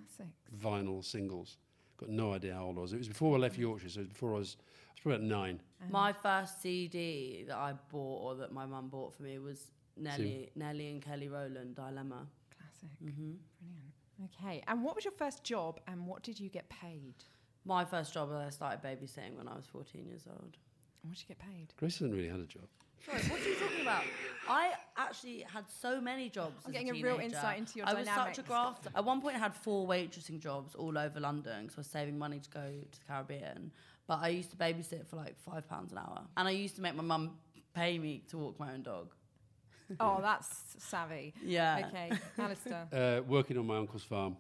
[0.63, 1.57] vinyl singles.
[1.97, 2.93] Got no idea how old I was.
[2.93, 4.57] It was before I left Yorkshire, so it was before I was.
[4.59, 5.59] I was probably about nine.
[5.89, 10.49] My first CD that I bought or that my mum bought for me was Nelly,
[10.55, 12.27] Nelly and Kelly Rowland Dilemma.
[12.55, 12.89] Classic.
[12.99, 13.93] hmm Brilliant.
[14.25, 14.63] Okay.
[14.67, 17.13] And what was your first job and what did you get paid?
[17.65, 20.57] My first job, was I started babysitting when I was 14 years old.
[21.03, 21.73] What did you get paid?
[21.77, 22.63] Grace hasn't really had a job.
[23.05, 24.03] Sorry, what are you talking about?
[24.49, 26.55] I actually had so many jobs.
[26.65, 28.89] I'm as getting a a, real insight into your I was such a grafter.
[28.95, 32.17] At one point, I had four waitressing jobs all over London because I was saving
[32.17, 33.71] money to go to the Caribbean.
[34.07, 36.81] But I used to babysit for like five pounds an hour, and I used to
[36.81, 37.31] make my mum
[37.73, 39.13] pay me to walk my own dog.
[40.01, 41.33] Oh, that's savvy.
[41.41, 41.87] Yeah.
[41.87, 42.87] Okay, Alistair.
[42.91, 44.35] Uh, working on my uncle's farm.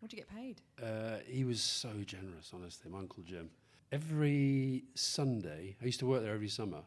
[0.00, 0.60] What do you get paid?
[0.82, 3.48] Uh, he was so generous, honestly, my Uncle Jim.
[3.90, 6.82] Every Sunday, I used to work there every summer,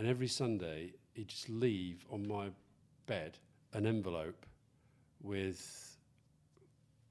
[0.00, 2.48] and every Sunday he'd just leave on my
[3.04, 3.36] bed
[3.74, 4.46] an envelope
[5.22, 5.98] with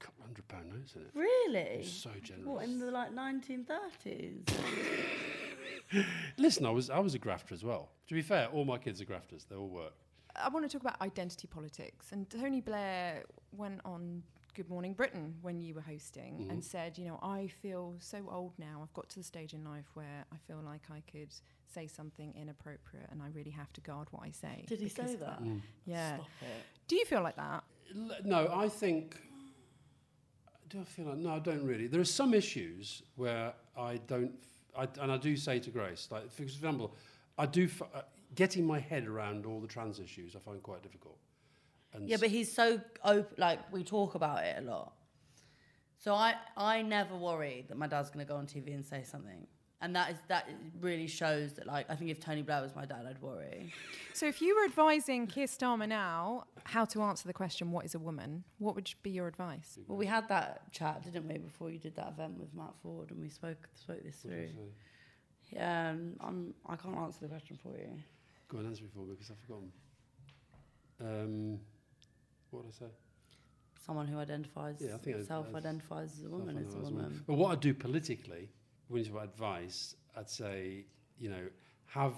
[0.00, 1.10] a couple hundred pound notes in it.
[1.14, 1.78] He Really?
[1.78, 2.46] was so generous.
[2.46, 4.50] What in the like 1930s?
[6.36, 7.90] Listen, I was I was a grafter as well.
[8.08, 9.44] To be fair, all my kids are grafters.
[9.48, 9.92] They all work.
[10.34, 12.10] I want to talk about identity politics.
[12.10, 13.22] And Tony Blair
[13.56, 14.24] went on
[14.60, 16.64] Good Morning Britain when you were hosting and Mhm.
[16.64, 18.82] said, you know, I feel so old now.
[18.82, 22.34] I've got to the stage in life where I feel like I could say something
[22.34, 24.66] inappropriate and I really have to guard what I say.
[24.68, 25.40] Did he say because that?
[25.42, 25.62] Mm.
[25.86, 26.16] Yeah.
[26.16, 26.64] Stop it.
[26.88, 27.64] Do you feel like that?
[27.96, 29.16] L- No, I think.
[30.68, 31.30] Do I feel like no?
[31.36, 31.86] I don't really.
[31.86, 34.34] There are some issues where I don't,
[34.76, 36.94] I, and I do say to Grace, like for example,
[37.38, 38.02] I do f- uh,
[38.34, 40.36] getting my head around all the trans issues.
[40.36, 41.16] I find quite difficult.
[41.92, 43.34] And Yeah, but he's so open.
[43.38, 44.92] Like we talk about it a lot.
[45.98, 49.02] So I, I never worry that my dad's going to go on TV and say
[49.02, 49.46] something,
[49.82, 50.48] and that is that
[50.80, 51.66] really shows that.
[51.66, 53.70] Like I think if Tony Blair was my dad, I'd worry.
[54.12, 57.94] So if you were advising Keir Starmer now how to answer the question, what is
[57.94, 59.78] a woman, what would be your advice?
[59.86, 63.10] Well, we had that chat, didn't we, before you did that event with Matt Forde,
[63.10, 64.48] and we spoke spoke this what did through.
[64.48, 64.70] say?
[65.52, 67.90] Yeah, and I'm I can't answer the question for you.
[68.48, 69.72] Go on, answer it for me because I've forgotten.
[71.00, 71.60] Um,
[72.50, 72.92] what did I say?
[73.84, 76.94] Someone who identifies Yeah, I think self-identifies as a woman is a Self-identifies as a
[76.94, 77.24] woman.
[77.26, 78.48] But what I do politically,
[78.88, 80.84] when you talk about advice, I'd say,
[81.18, 81.46] you know,
[81.86, 82.14] have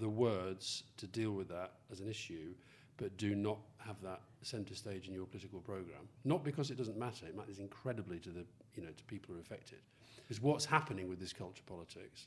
[0.00, 2.54] the words to deal with that as an issue,
[2.96, 6.08] but do not have that centre stage in your political programme.
[6.24, 9.38] Not because it doesn't matter, it matters incredibly to the, you know, to people who
[9.38, 9.78] are affected.
[10.16, 12.26] Because what's happening with this culture politics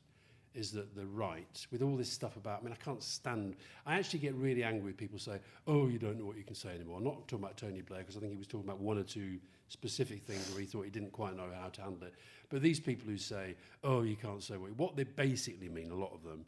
[0.56, 3.96] is that the right, with all this stuff about, I mean, I can't stand, I
[3.96, 6.70] actually get really angry with people say, oh, you don't know what you can say
[6.70, 6.98] anymore.
[6.98, 9.04] I'm not talking about Tony Blair, because I think he was talking about one or
[9.04, 9.38] two
[9.68, 12.14] specific things where he thought he didn't quite know how to handle it.
[12.50, 15.96] But these people who say, oh, you can't say what, what they basically mean, a
[15.96, 16.46] lot of them,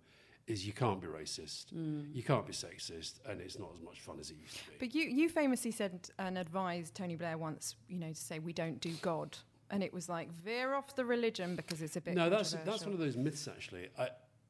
[0.48, 2.06] is you can't be racist, mm.
[2.14, 4.76] you can't be sexist, and it's not as much fun as it used to be.
[4.80, 8.54] But you, you famously said and advised Tony Blair once, you know, to say we
[8.54, 9.38] don't do God.
[9.70, 12.84] And it was like veer off the religion because it's a bit no, that's that's
[12.86, 13.48] one of those myths.
[13.48, 14.04] Actually, I,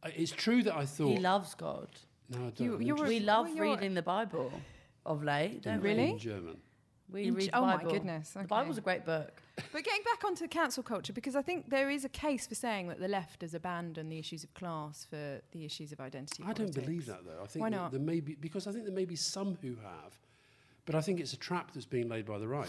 [0.04, 1.08] I, it's true that I thought.
[1.10, 1.88] He loves God.
[2.30, 2.60] no, I don't.
[2.60, 4.52] You- I'm you're interested We love well, reading the Bible
[5.06, 6.12] of late, don't Really?
[6.12, 6.58] in German.
[7.10, 7.92] We In read J- the oh my Bible.
[7.92, 8.48] goodness, The okay.
[8.48, 9.42] Bible's a great book.
[9.72, 12.90] But getting back onto cancel culture, because I think there is a case for saying
[12.90, 16.44] that the left has abandoned the issues of class for the issues of identity.
[16.46, 17.42] I don't believe that though.
[17.42, 17.92] I think Why not?
[17.92, 20.20] there may be because I think there may be some who have,
[20.86, 22.68] but I think it's a trap that's being laid by the right.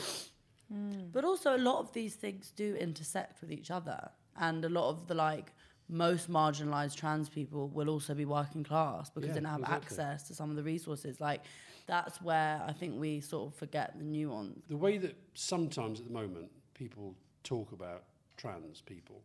[0.73, 1.13] Mm.
[1.13, 4.91] But also, a lot of these things do intersect with each other, and a lot
[4.91, 5.53] of the like
[5.89, 9.77] most marginalized trans people will also be working class because Yeah, they don't have exactly.
[9.87, 11.21] access to some of the resources.
[11.21, 11.43] Like
[11.87, 14.61] that's where I think we sort of forget the nuance.
[14.69, 18.05] The way that sometimes at the moment people talk about
[18.37, 19.23] trans people,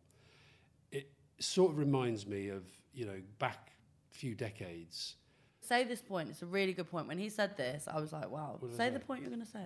[0.90, 2.62] it sort of reminds me of
[2.94, 3.72] you know back
[4.14, 5.16] a few decades.
[5.60, 6.28] Say this point.
[6.30, 7.08] It's a really good point.
[7.08, 8.94] When he said this, I was like, "Wow." What did I Say say?
[8.94, 9.64] the point you're going to say.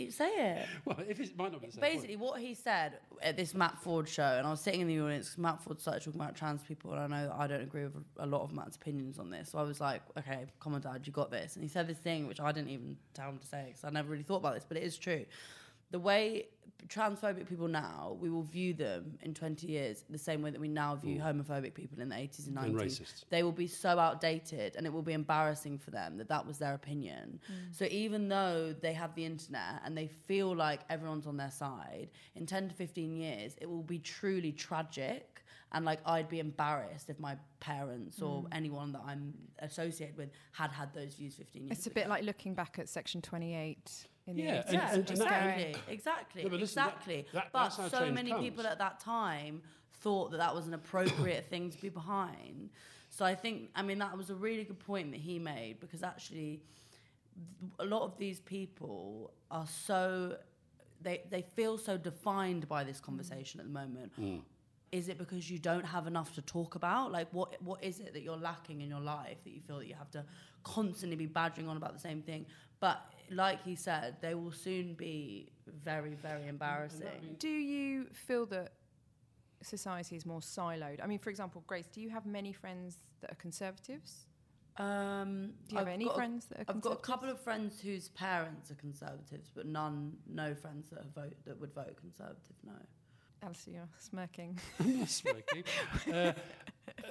[0.00, 0.66] You say it.
[0.84, 2.30] Well, if it might not be the same Basically, point.
[2.32, 5.36] what he said at this Matt Forde show, and I was sitting in the audience
[5.36, 8.26] Matt Forde started talking about trans people, and I know I don't agree with a
[8.26, 9.50] lot of Matt's opinions on this.
[9.50, 11.54] So I was like, okay, come on, Dad, you got this.
[11.54, 13.90] And he said this thing, which I didn't even tell him to say because I
[13.90, 15.26] never really thought about this, but it is true.
[15.90, 16.46] The way
[16.88, 20.68] transphobic people now, we will view them in 20 years the same way that we
[20.68, 21.22] now view mm.
[21.22, 23.24] homophobic people in the 80s and 90s And racist.
[23.30, 26.58] they will be so outdated and it will be embarrassing for them that that was
[26.58, 27.40] their opinion.
[27.50, 27.74] Mm.
[27.74, 32.10] So even though they have the internet and they feel like everyone's on their side,
[32.34, 35.42] in 10 to 15 years, it will be truly tragic.
[35.72, 38.48] And like, I'd be embarrassed if my parents or mm.
[38.50, 42.24] anyone that I'm associated with had had those views 15 years It's a bit like
[42.24, 44.64] looking back at Section 28 in the Yeah, 80s.
[44.66, 47.26] and- Yeah, and- and that- exactly, exactly, No, but listen, exactly.
[47.32, 48.44] that- but so many comes.
[48.44, 49.62] people at that time
[49.94, 52.70] thought that that was an appropriate thing to be behind.
[53.10, 56.02] So I think, I mean, that was a really good point that he made because
[56.02, 56.62] actually,
[57.78, 60.38] a lot of these people are so
[61.02, 64.12] they they feel so defined by this conversation at the moment.
[64.20, 64.42] Mm.
[64.92, 67.10] Is it because you don't have enough to talk about?
[67.12, 69.86] Like, what what is it that you're lacking in your life that you feel that
[69.86, 70.24] you have to
[70.62, 72.44] constantly be badgering on about the same thing?
[72.80, 75.48] But like he said, they will soon be
[75.84, 77.36] very, very embarrassing.
[77.38, 78.72] Do you feel that
[79.62, 81.02] society is more siloed?
[81.02, 84.26] I mean, for example, Grace, do you have many friends that are conservatives?
[84.76, 87.28] Um, Do you have I've any got a- friends that are I've got a couple
[87.28, 91.72] of friends whose parents are conservatives, but none, no friends that have vote that would
[91.74, 92.56] vote conservative.
[92.64, 92.72] No.
[93.42, 94.58] Alistair, you're smirking.
[94.80, 95.64] I'm not smoking.
[96.12, 96.32] uh,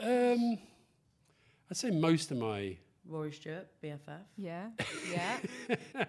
[0.01, 0.57] um,
[1.69, 2.77] I'd say most of my
[3.09, 4.21] Rory Stewart, BFF.
[4.37, 4.69] Yeah,
[5.11, 6.05] yeah.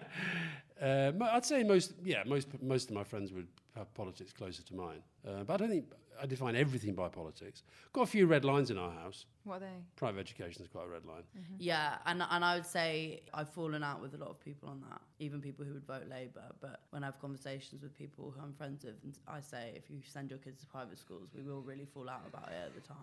[0.81, 4.75] Uh, I'd say most, yeah, most most of my friends would have politics closer to
[4.75, 5.85] mine, uh, but I don't think
[6.21, 7.63] I define everything by politics.
[7.93, 9.25] Got a few red lines in our house.
[9.43, 9.77] What are they?
[9.95, 11.23] Private education is quite a red line.
[11.57, 14.81] Yeah, and and I would say I've fallen out with a lot of people on
[14.89, 16.43] that, even people who would vote Labour.
[16.59, 19.89] But when I have conversations with people who I'm friends with, and I say if
[19.89, 22.75] you send your kids to private schools, we will really fall out about it at
[22.75, 22.97] the time.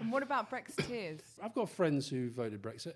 [0.00, 1.20] And what about Brexiteers?
[1.42, 2.94] I've got friends who voted Brexit,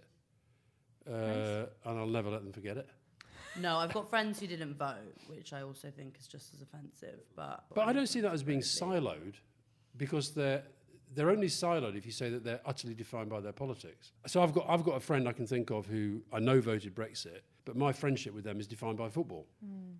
[1.08, 2.88] uh, and I'll never let them forget it.
[3.60, 7.20] No, I've got friends who didn't vote, which I also think is just as offensive.
[7.36, 9.34] But But I don't see that as being siloed,
[9.96, 10.62] because they're
[11.14, 14.12] they're only siloed if you say that they're utterly defined by their politics.
[14.26, 16.94] So I've got I've got a friend I can think of who I know voted
[16.94, 19.46] Brexit, but my friendship with them is defined by football.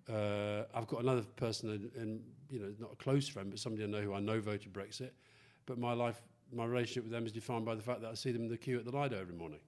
[0.09, 3.83] Uh, I've got another person, in, in, you know, not a close friend, but somebody
[3.83, 5.11] I know who I know voted Brexit,
[5.65, 8.31] but my life, my relationship with them is defined by the fact that I see
[8.31, 9.59] them in the queue at the Lido every morning.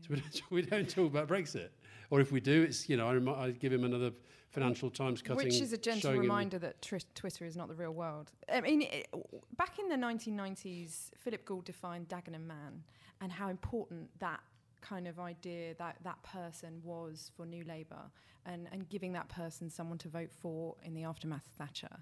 [0.00, 1.68] So we don't, we don't talk about Brexit,
[2.10, 4.12] or if we do, it's you know I, remi- I give him another
[4.50, 7.92] Financial Times cutting, Which is a gentle reminder that tr- Twitter is not the real
[7.92, 8.32] world.
[8.52, 9.08] I mean, it,
[9.56, 12.82] back in the 1990s, Philip Gould defined Dagenham Man
[13.20, 14.40] and how important that
[14.80, 18.10] kind of idea, that, that person was for New Labour
[18.46, 22.00] and, and giving that person someone to vote for in the aftermath of Thatcher.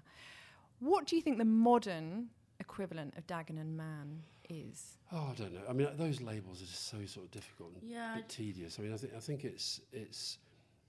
[0.79, 4.97] What do you think the modern equivalent of Dagenham Man is?
[5.11, 5.61] Oh, I don't know.
[5.69, 8.29] I mean, uh, those labels are just so sort of difficult and Yeah, a bit
[8.29, 8.77] tedious.
[8.79, 10.37] I mean, I think I think it's it's.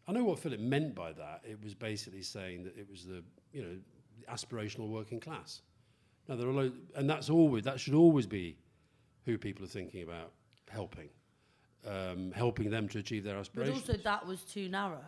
[0.09, 1.43] I know what Philip meant by that.
[1.45, 3.77] It was basically saying that it was the you know
[4.19, 5.63] the aspirational working class.
[6.29, 8.57] Now there are lo- and that's always that should always be
[9.25, 10.33] who people are thinking about
[10.69, 11.09] helping,
[11.87, 13.83] um, helping them to achieve their aspirations.
[13.83, 14.99] But also that was too narrow.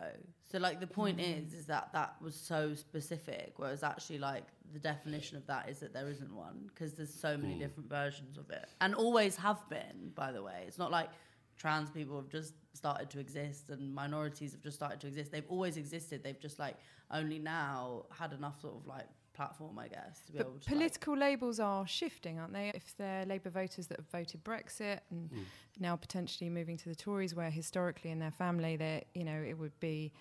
[0.51, 4.79] So like the point is is that that was so specific whereas actually like the
[4.79, 8.49] definition of that is that there isn't one because there's so many different versions of
[8.49, 8.69] it.
[8.81, 10.63] And always have been by the way.
[10.67, 11.09] It's not like
[11.57, 15.31] trans people have just started to exist and minorities have just started to exist.
[15.31, 16.23] They've always existed.
[16.23, 16.75] They've just like
[17.11, 20.69] only now had enough sort of like platform I guess to be able But to
[20.69, 22.71] like, political labels are shifting, aren't they?
[22.73, 25.43] If they're Labour voters that have voted Brexit and Mm.
[25.79, 29.57] now potentially moving to the Tories, where historically in their family, they you know it
[29.57, 30.11] would be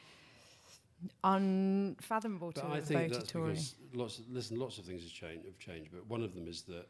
[1.24, 3.50] unfathomable to But I have think voted that's Tory.
[3.52, 4.18] because lots.
[4.18, 5.44] Of, listen, lots of things have changed.
[5.46, 6.86] Have changed, but one of them is that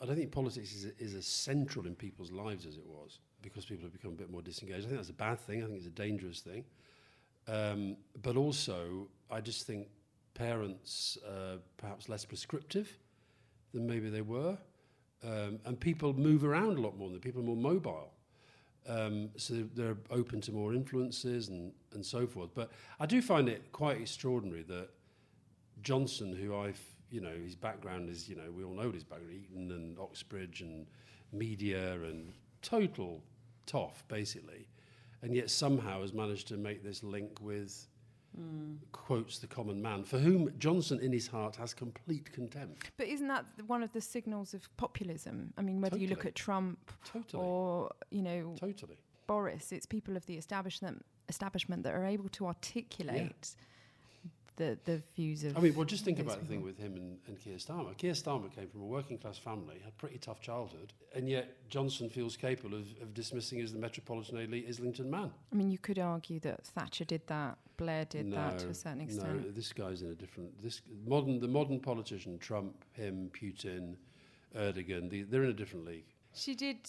[0.00, 3.64] I don't think politics is, is as central in people's lives as it was because
[3.64, 4.84] people have become a bit more disengaged.
[4.84, 5.62] I think that's a bad thing.
[5.62, 6.64] I think it's a dangerous thing.
[7.48, 9.88] Um, but also, I just think
[10.40, 12.88] parents uh, perhaps less prescriptive
[13.74, 14.56] than maybe they were,
[15.22, 17.10] um, and people move around a lot more.
[17.10, 18.12] than People are more mobile.
[18.88, 22.50] Um, so they're, they're open to more influences and, and so forth.
[22.54, 24.88] But I do find it quite extraordinary that
[25.82, 26.80] Johnson, who I've,
[27.10, 30.62] you know, his background is, you know, we all know his background, Eton and Oxbridge
[30.62, 30.86] and
[31.32, 32.32] media and
[32.62, 33.22] total
[33.66, 34.66] toff, basically.
[35.22, 37.86] And yet somehow has managed to make this link with,
[38.92, 42.90] quotes, the common man, for whom Johnson in his heart has complete contempt.
[42.96, 45.52] But isn't that one of the signals of populism?
[45.58, 47.42] I mean, whether you look at Trump Totally.
[47.42, 48.98] or you know totally.
[49.26, 53.54] Boris, it's people of the establishment establishment that are able to articulate
[54.56, 55.56] the the views of.
[55.56, 57.96] I mean, well, just think about the thing with him and, and Keir Starmer.
[57.96, 61.68] Keir Starmer came from a working class family, had a pretty tough childhood, and yet
[61.68, 65.30] Johnson feels capable of, of dismissing as the metropolitan elite Islington man.
[65.52, 69.00] I mean, you could argue that Thatcher did that, Blair did that to a certain
[69.00, 69.46] extent.
[69.46, 70.60] No, this guy's in a different.
[70.62, 73.96] This modern, the modern politician, Trump, him, Putin,
[74.56, 76.06] Erdogan, the, they're in a different league.
[76.34, 76.88] She did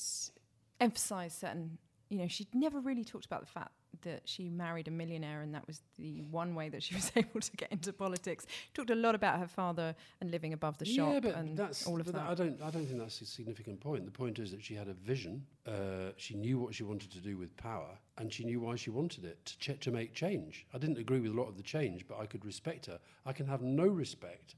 [0.80, 1.78] emphasise certain,
[2.10, 5.54] you know, she'd never really talked about the fact that she married a millionaire and
[5.54, 8.46] that was the one way that she was able to get into politics.
[8.74, 11.86] Talked a lot about her father and living above the shop yeah, but and that's
[11.86, 12.30] all of but that.
[12.30, 12.62] I don't.
[12.62, 14.06] I don't think that's a significant point.
[14.06, 15.46] The point is that she had a vision.
[15.68, 18.90] Uh, she knew what she wanted to do with power, and she knew why she
[18.90, 20.66] wanted it to ch- to make change.
[20.74, 23.00] I didn't agree with a lot of the change, but I could respect her.
[23.26, 24.56] I can have no respect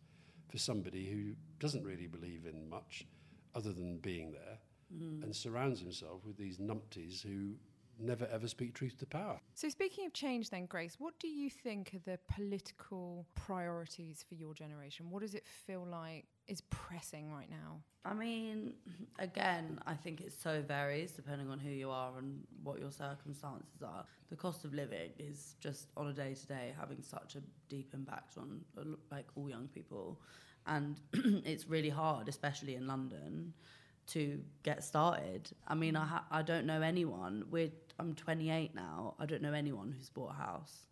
[0.49, 3.05] for somebody who doesn't really believe in much,
[3.55, 4.59] other than being there,
[5.23, 7.55] and surrounds himself with these numpties who
[7.99, 9.39] never ever speak truth to power.
[9.55, 14.35] So, speaking of change, then, Grace, what do you think are the political priorities for
[14.35, 15.09] your generation?
[15.09, 17.81] What does it feel like is pressing right now?
[18.05, 18.73] I mean,
[19.17, 23.81] again, I think it so varies depending on who you are and what your circumstances
[23.81, 24.05] are.
[24.29, 27.93] The cost of living is just on a day to day having such a deep
[27.93, 28.61] impact on
[29.09, 30.19] like all young people,
[30.67, 30.99] and
[31.45, 33.53] it's really hard, especially in London,
[34.07, 35.49] to get started.
[35.67, 37.45] I mean, I ha- I don't know anyone.
[37.49, 39.15] We're I'm 28 now.
[39.19, 40.87] I don't know anyone who's bought a house.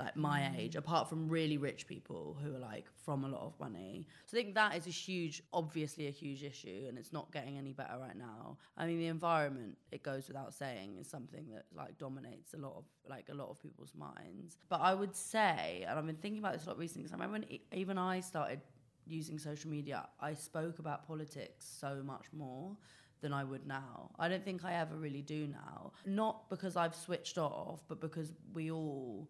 [0.00, 0.58] like my mm.
[0.58, 4.06] age, apart from really rich people who are like from a lot of money.
[4.26, 7.58] So I think that is a huge, obviously a huge issue, and it's not getting
[7.58, 8.56] any better right now.
[8.76, 12.74] I mean, the environment, it goes without saying, is something that like dominates a lot
[12.76, 14.56] of like a lot of people's minds.
[14.68, 17.22] But I would say, and I've been thinking about this a lot recently, because I
[17.22, 18.60] remember when even I started
[19.06, 22.76] using social media, I spoke about politics so much more
[23.20, 24.10] than I would now.
[24.18, 25.92] I don't think I ever really do now.
[26.06, 29.28] Not because I've switched off, but because we all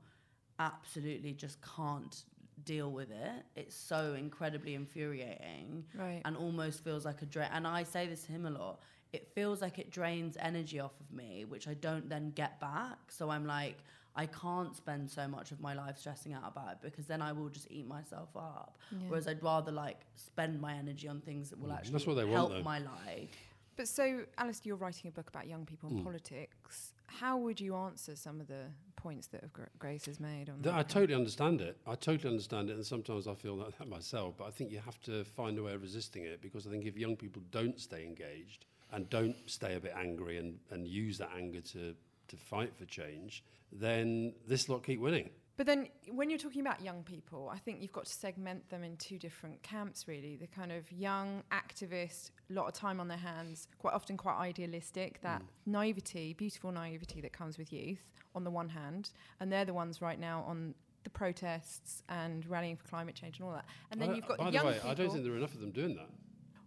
[0.58, 2.24] absolutely just can't
[2.64, 3.44] deal with it.
[3.56, 6.20] It's so incredibly infuriating Right.
[6.24, 7.48] and almost feels like a drain.
[7.52, 8.80] And I say this to him a lot.
[9.12, 12.98] It feels like it drains energy off of me, which I don't then get back.
[13.10, 13.78] So I'm like,
[14.14, 17.32] I can't spend so much of my life stressing out about it because then I
[17.32, 18.76] will just eat myself up.
[18.90, 18.98] Yeah.
[19.08, 22.14] Whereas I'd rather like spend my energy on things that will Mm, actually that's what
[22.14, 22.62] they want, help though.
[22.62, 23.30] my life.
[23.76, 26.04] But so, Alistair, you're writing a book about young people and Mm.
[26.04, 26.92] politics.
[27.06, 28.66] How would you answer some of the
[28.96, 29.44] points that
[29.78, 30.74] Grace has made on Th- that?
[30.74, 31.76] I totally understand it.
[31.86, 34.34] I totally understand it, and sometimes I feel like that myself.
[34.36, 36.84] But I think you have to find a way of resisting it because I think
[36.84, 41.18] if young people don't stay engaged and don't stay a bit angry and, and use
[41.18, 41.94] that anger to,
[42.28, 43.42] to fight for change,
[43.72, 45.30] then this lot keep winning.
[45.60, 48.82] But then, when you're talking about young people, I think you've got to segment them
[48.82, 50.34] in two different camps, really.
[50.36, 54.38] The kind of young activist, a lot of time on their hands, quite often quite
[54.38, 55.46] idealistic, that mm.
[55.66, 58.00] naivety, beautiful naivety that comes with youth,
[58.34, 59.10] on the one hand.
[59.38, 63.46] And they're the ones right now on the protests and rallying for climate change and
[63.46, 63.66] all that.
[63.90, 64.90] And then you've got by the the way, people.
[64.90, 66.08] I don't think there are enough of them doing that.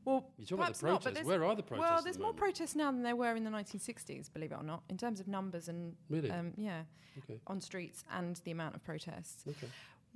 [0.05, 1.13] Well, You talk about the not, protests.
[1.13, 1.89] there's- Where are the protests?
[1.89, 2.39] Well, there's the more moment?
[2.39, 5.27] protests now than there were in the 1960s, believe it or not, in terms of
[5.27, 6.29] numbers and Really?
[6.31, 6.83] um, yeah,
[7.19, 7.39] okay.
[7.47, 9.43] on streets and the amount of protests.
[9.47, 9.67] Okay.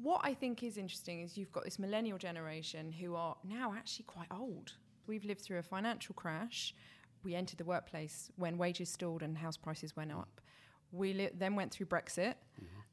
[0.02, 4.06] What I think is interesting is you've got this millennial generation who are now actually
[4.06, 4.74] quite old.
[5.08, 6.76] We've lived through a financial crash.
[7.24, 10.40] We entered the workplace when wages stalled and house prices went up.
[10.92, 12.36] We li- then went through Brexit,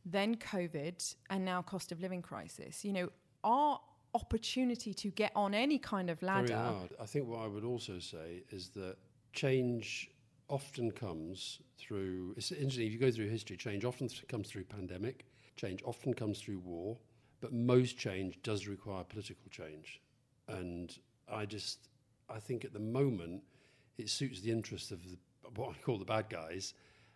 [0.07, 2.85] then COVID, and now cost of living crisis.
[2.85, 3.09] You know,
[3.45, 3.81] our
[4.15, 6.47] opportunity to get on any kind of ladder.
[6.47, 6.95] Very hard.
[7.01, 8.97] I think what I would also say is that
[9.33, 10.11] change
[10.49, 12.35] often comes through.
[12.37, 13.57] It's interesting if you go through history.
[13.57, 15.27] Change often th- comes through pandemic.
[15.57, 16.99] Change often comes through war,
[17.41, 20.01] but most change does require political change.
[20.49, 20.97] And
[21.31, 21.89] I just,
[22.29, 23.43] I think at the moment,
[23.99, 25.17] it suits the interests of the,
[25.55, 26.75] what I call the bad guys.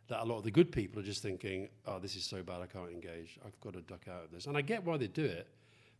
[0.08, 2.62] That a lot of the good people are just thinking, "Oh, this is so bad,
[2.62, 3.38] I can't engage.
[3.44, 5.48] I've got to duck out of this." And I get why they do it.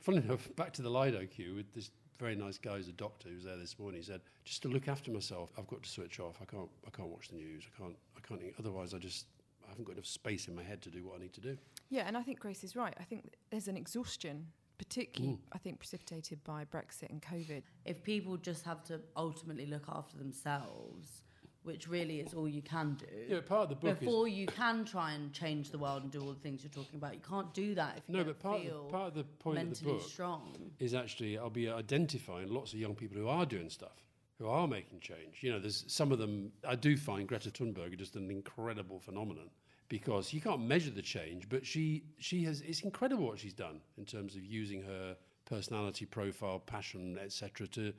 [0.01, 3.29] Funnily enough, back to the Lido queue with this very nice guy who's a doctor
[3.29, 4.01] who was there this morning.
[4.01, 6.37] He said, "Just to look after myself, I've got to switch off.
[6.43, 6.69] I can't.
[6.87, 7.65] I can't watch the news.
[7.77, 7.97] I can't.
[8.17, 8.41] I can't.
[8.59, 9.27] Otherwise, I just
[9.65, 11.57] I haven't got enough space in my head to do what I need to do."
[11.91, 12.95] Yeah, and I think Grace is right.
[12.99, 14.47] I think there's an exhaustion,
[14.79, 15.41] particularly, Mm.
[15.53, 17.63] I think, precipitated by Brexit and COVID.
[17.85, 21.23] If people just have to ultimately look after themselves,
[21.63, 23.07] which really is all you can do.
[23.29, 26.11] Yeah, part of the book is before you can try and change the world and
[26.11, 27.15] do all the things you're talking about.
[27.15, 29.15] You can't do that if you no, don't but part of, the, feel part of
[29.15, 30.73] the point of the mentally book strong.
[30.79, 34.05] is actually I'll be identifying lots of young people who are doing stuff,
[34.39, 35.43] who are making change.
[35.43, 36.53] You know, there's some of them.
[36.67, 39.51] I do find Greta Thunberg just an incredible phenomenon
[39.89, 42.61] because you can't measure the change, but she she has.
[42.63, 47.67] It's incredible what she's done in terms of using her personality profile, passion, etc.
[47.69, 47.93] To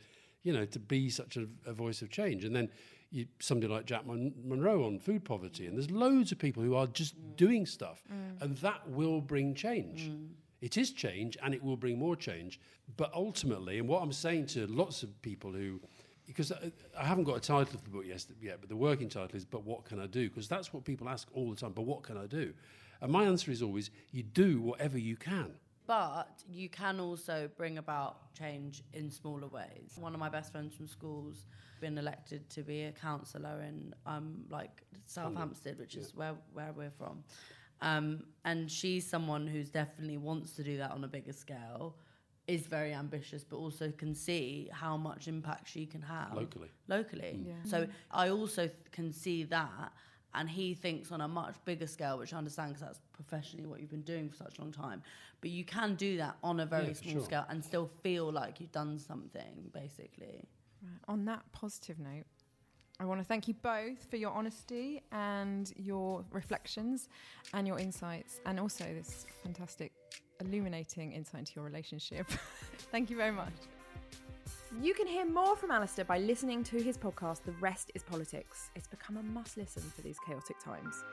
[0.43, 2.69] you know to be such a, a voice of change, and then.
[3.11, 6.75] You, somebody like Jack Mon- Monroe on food poverty, and there's loads of people who
[6.75, 7.35] are just mm.
[7.35, 8.41] doing stuff, mm.
[8.41, 10.09] and that will bring change.
[10.09, 10.27] Mm.
[10.61, 12.59] It is change and it will bring more change.
[12.97, 15.79] But ultimately, and what I'm saying to lots of people who,
[16.25, 19.35] because I, I haven't got a title of the book yet, but the working title
[19.35, 20.27] is But What Can I Do?
[20.27, 22.53] Because that's what people ask all the time, but what can I do?
[23.01, 25.53] And my answer is always, you do whatever you can.
[25.89, 29.97] But you can also bring about change in smaller ways.
[29.99, 31.47] One of my best friends from school's
[31.81, 36.73] been elected to be a councillor in um, like South Hampstead, which is where, where
[36.77, 37.23] we're from.
[37.81, 41.95] Um, and she's someone who's definitely wants to do that on a bigger scale,
[42.45, 46.69] is very ambitious, but also can see how much impact she can have Locally.
[46.87, 47.45] locally.
[47.47, 47.53] Yeah.
[47.65, 49.91] So I also th- can see that,
[50.33, 53.79] and he thinks on a much bigger scale, which I understand because that's professionally what
[53.79, 55.01] you've been doing for such a long time.
[55.41, 57.23] But you can do that on a very Yeah, small sure.
[57.23, 60.47] scale and still feel like you've done something, basically.
[60.83, 60.91] Right.
[61.07, 62.25] On that positive note,
[62.99, 67.07] I want to thank you both for your honesty and your reflections
[67.53, 69.93] and your insights, and also this fantastic,
[70.41, 72.27] illuminating insight into your relationship.
[72.91, 73.53] thank you very much.
[74.77, 78.69] You can hear more from Alistair by listening to his podcast, The Rest is Politics.
[78.75, 81.03] It's become a must listen for these chaotic times.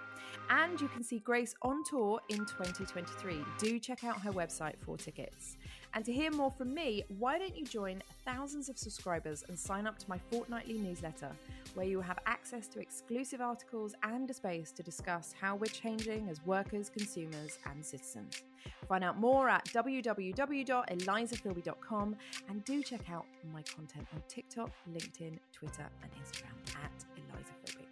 [0.50, 3.38] And you can see Grace on tour in 2023.
[3.58, 5.56] Do check out her website for tickets.
[5.94, 9.86] And to hear more from me, why don't you join thousands of subscribers and sign
[9.86, 11.30] up to my fortnightly newsletter,
[11.74, 15.66] where you will have access to exclusive articles and a space to discuss how we're
[15.66, 18.42] changing as workers, consumers, and citizens.
[18.88, 22.16] Find out more at www.elizafilby.com
[22.48, 27.86] and do check out my content on TikTok, LinkedIn, Twitter, and Instagram at Eliza Filby.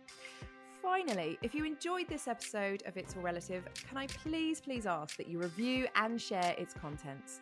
[0.83, 5.17] Finally, if you enjoyed this episode of It's All Relative, can I please, please ask
[5.17, 7.41] that you review and share its contents?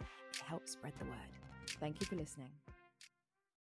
[0.52, 1.16] It helps spread the word.
[1.80, 2.50] Thank you for listening.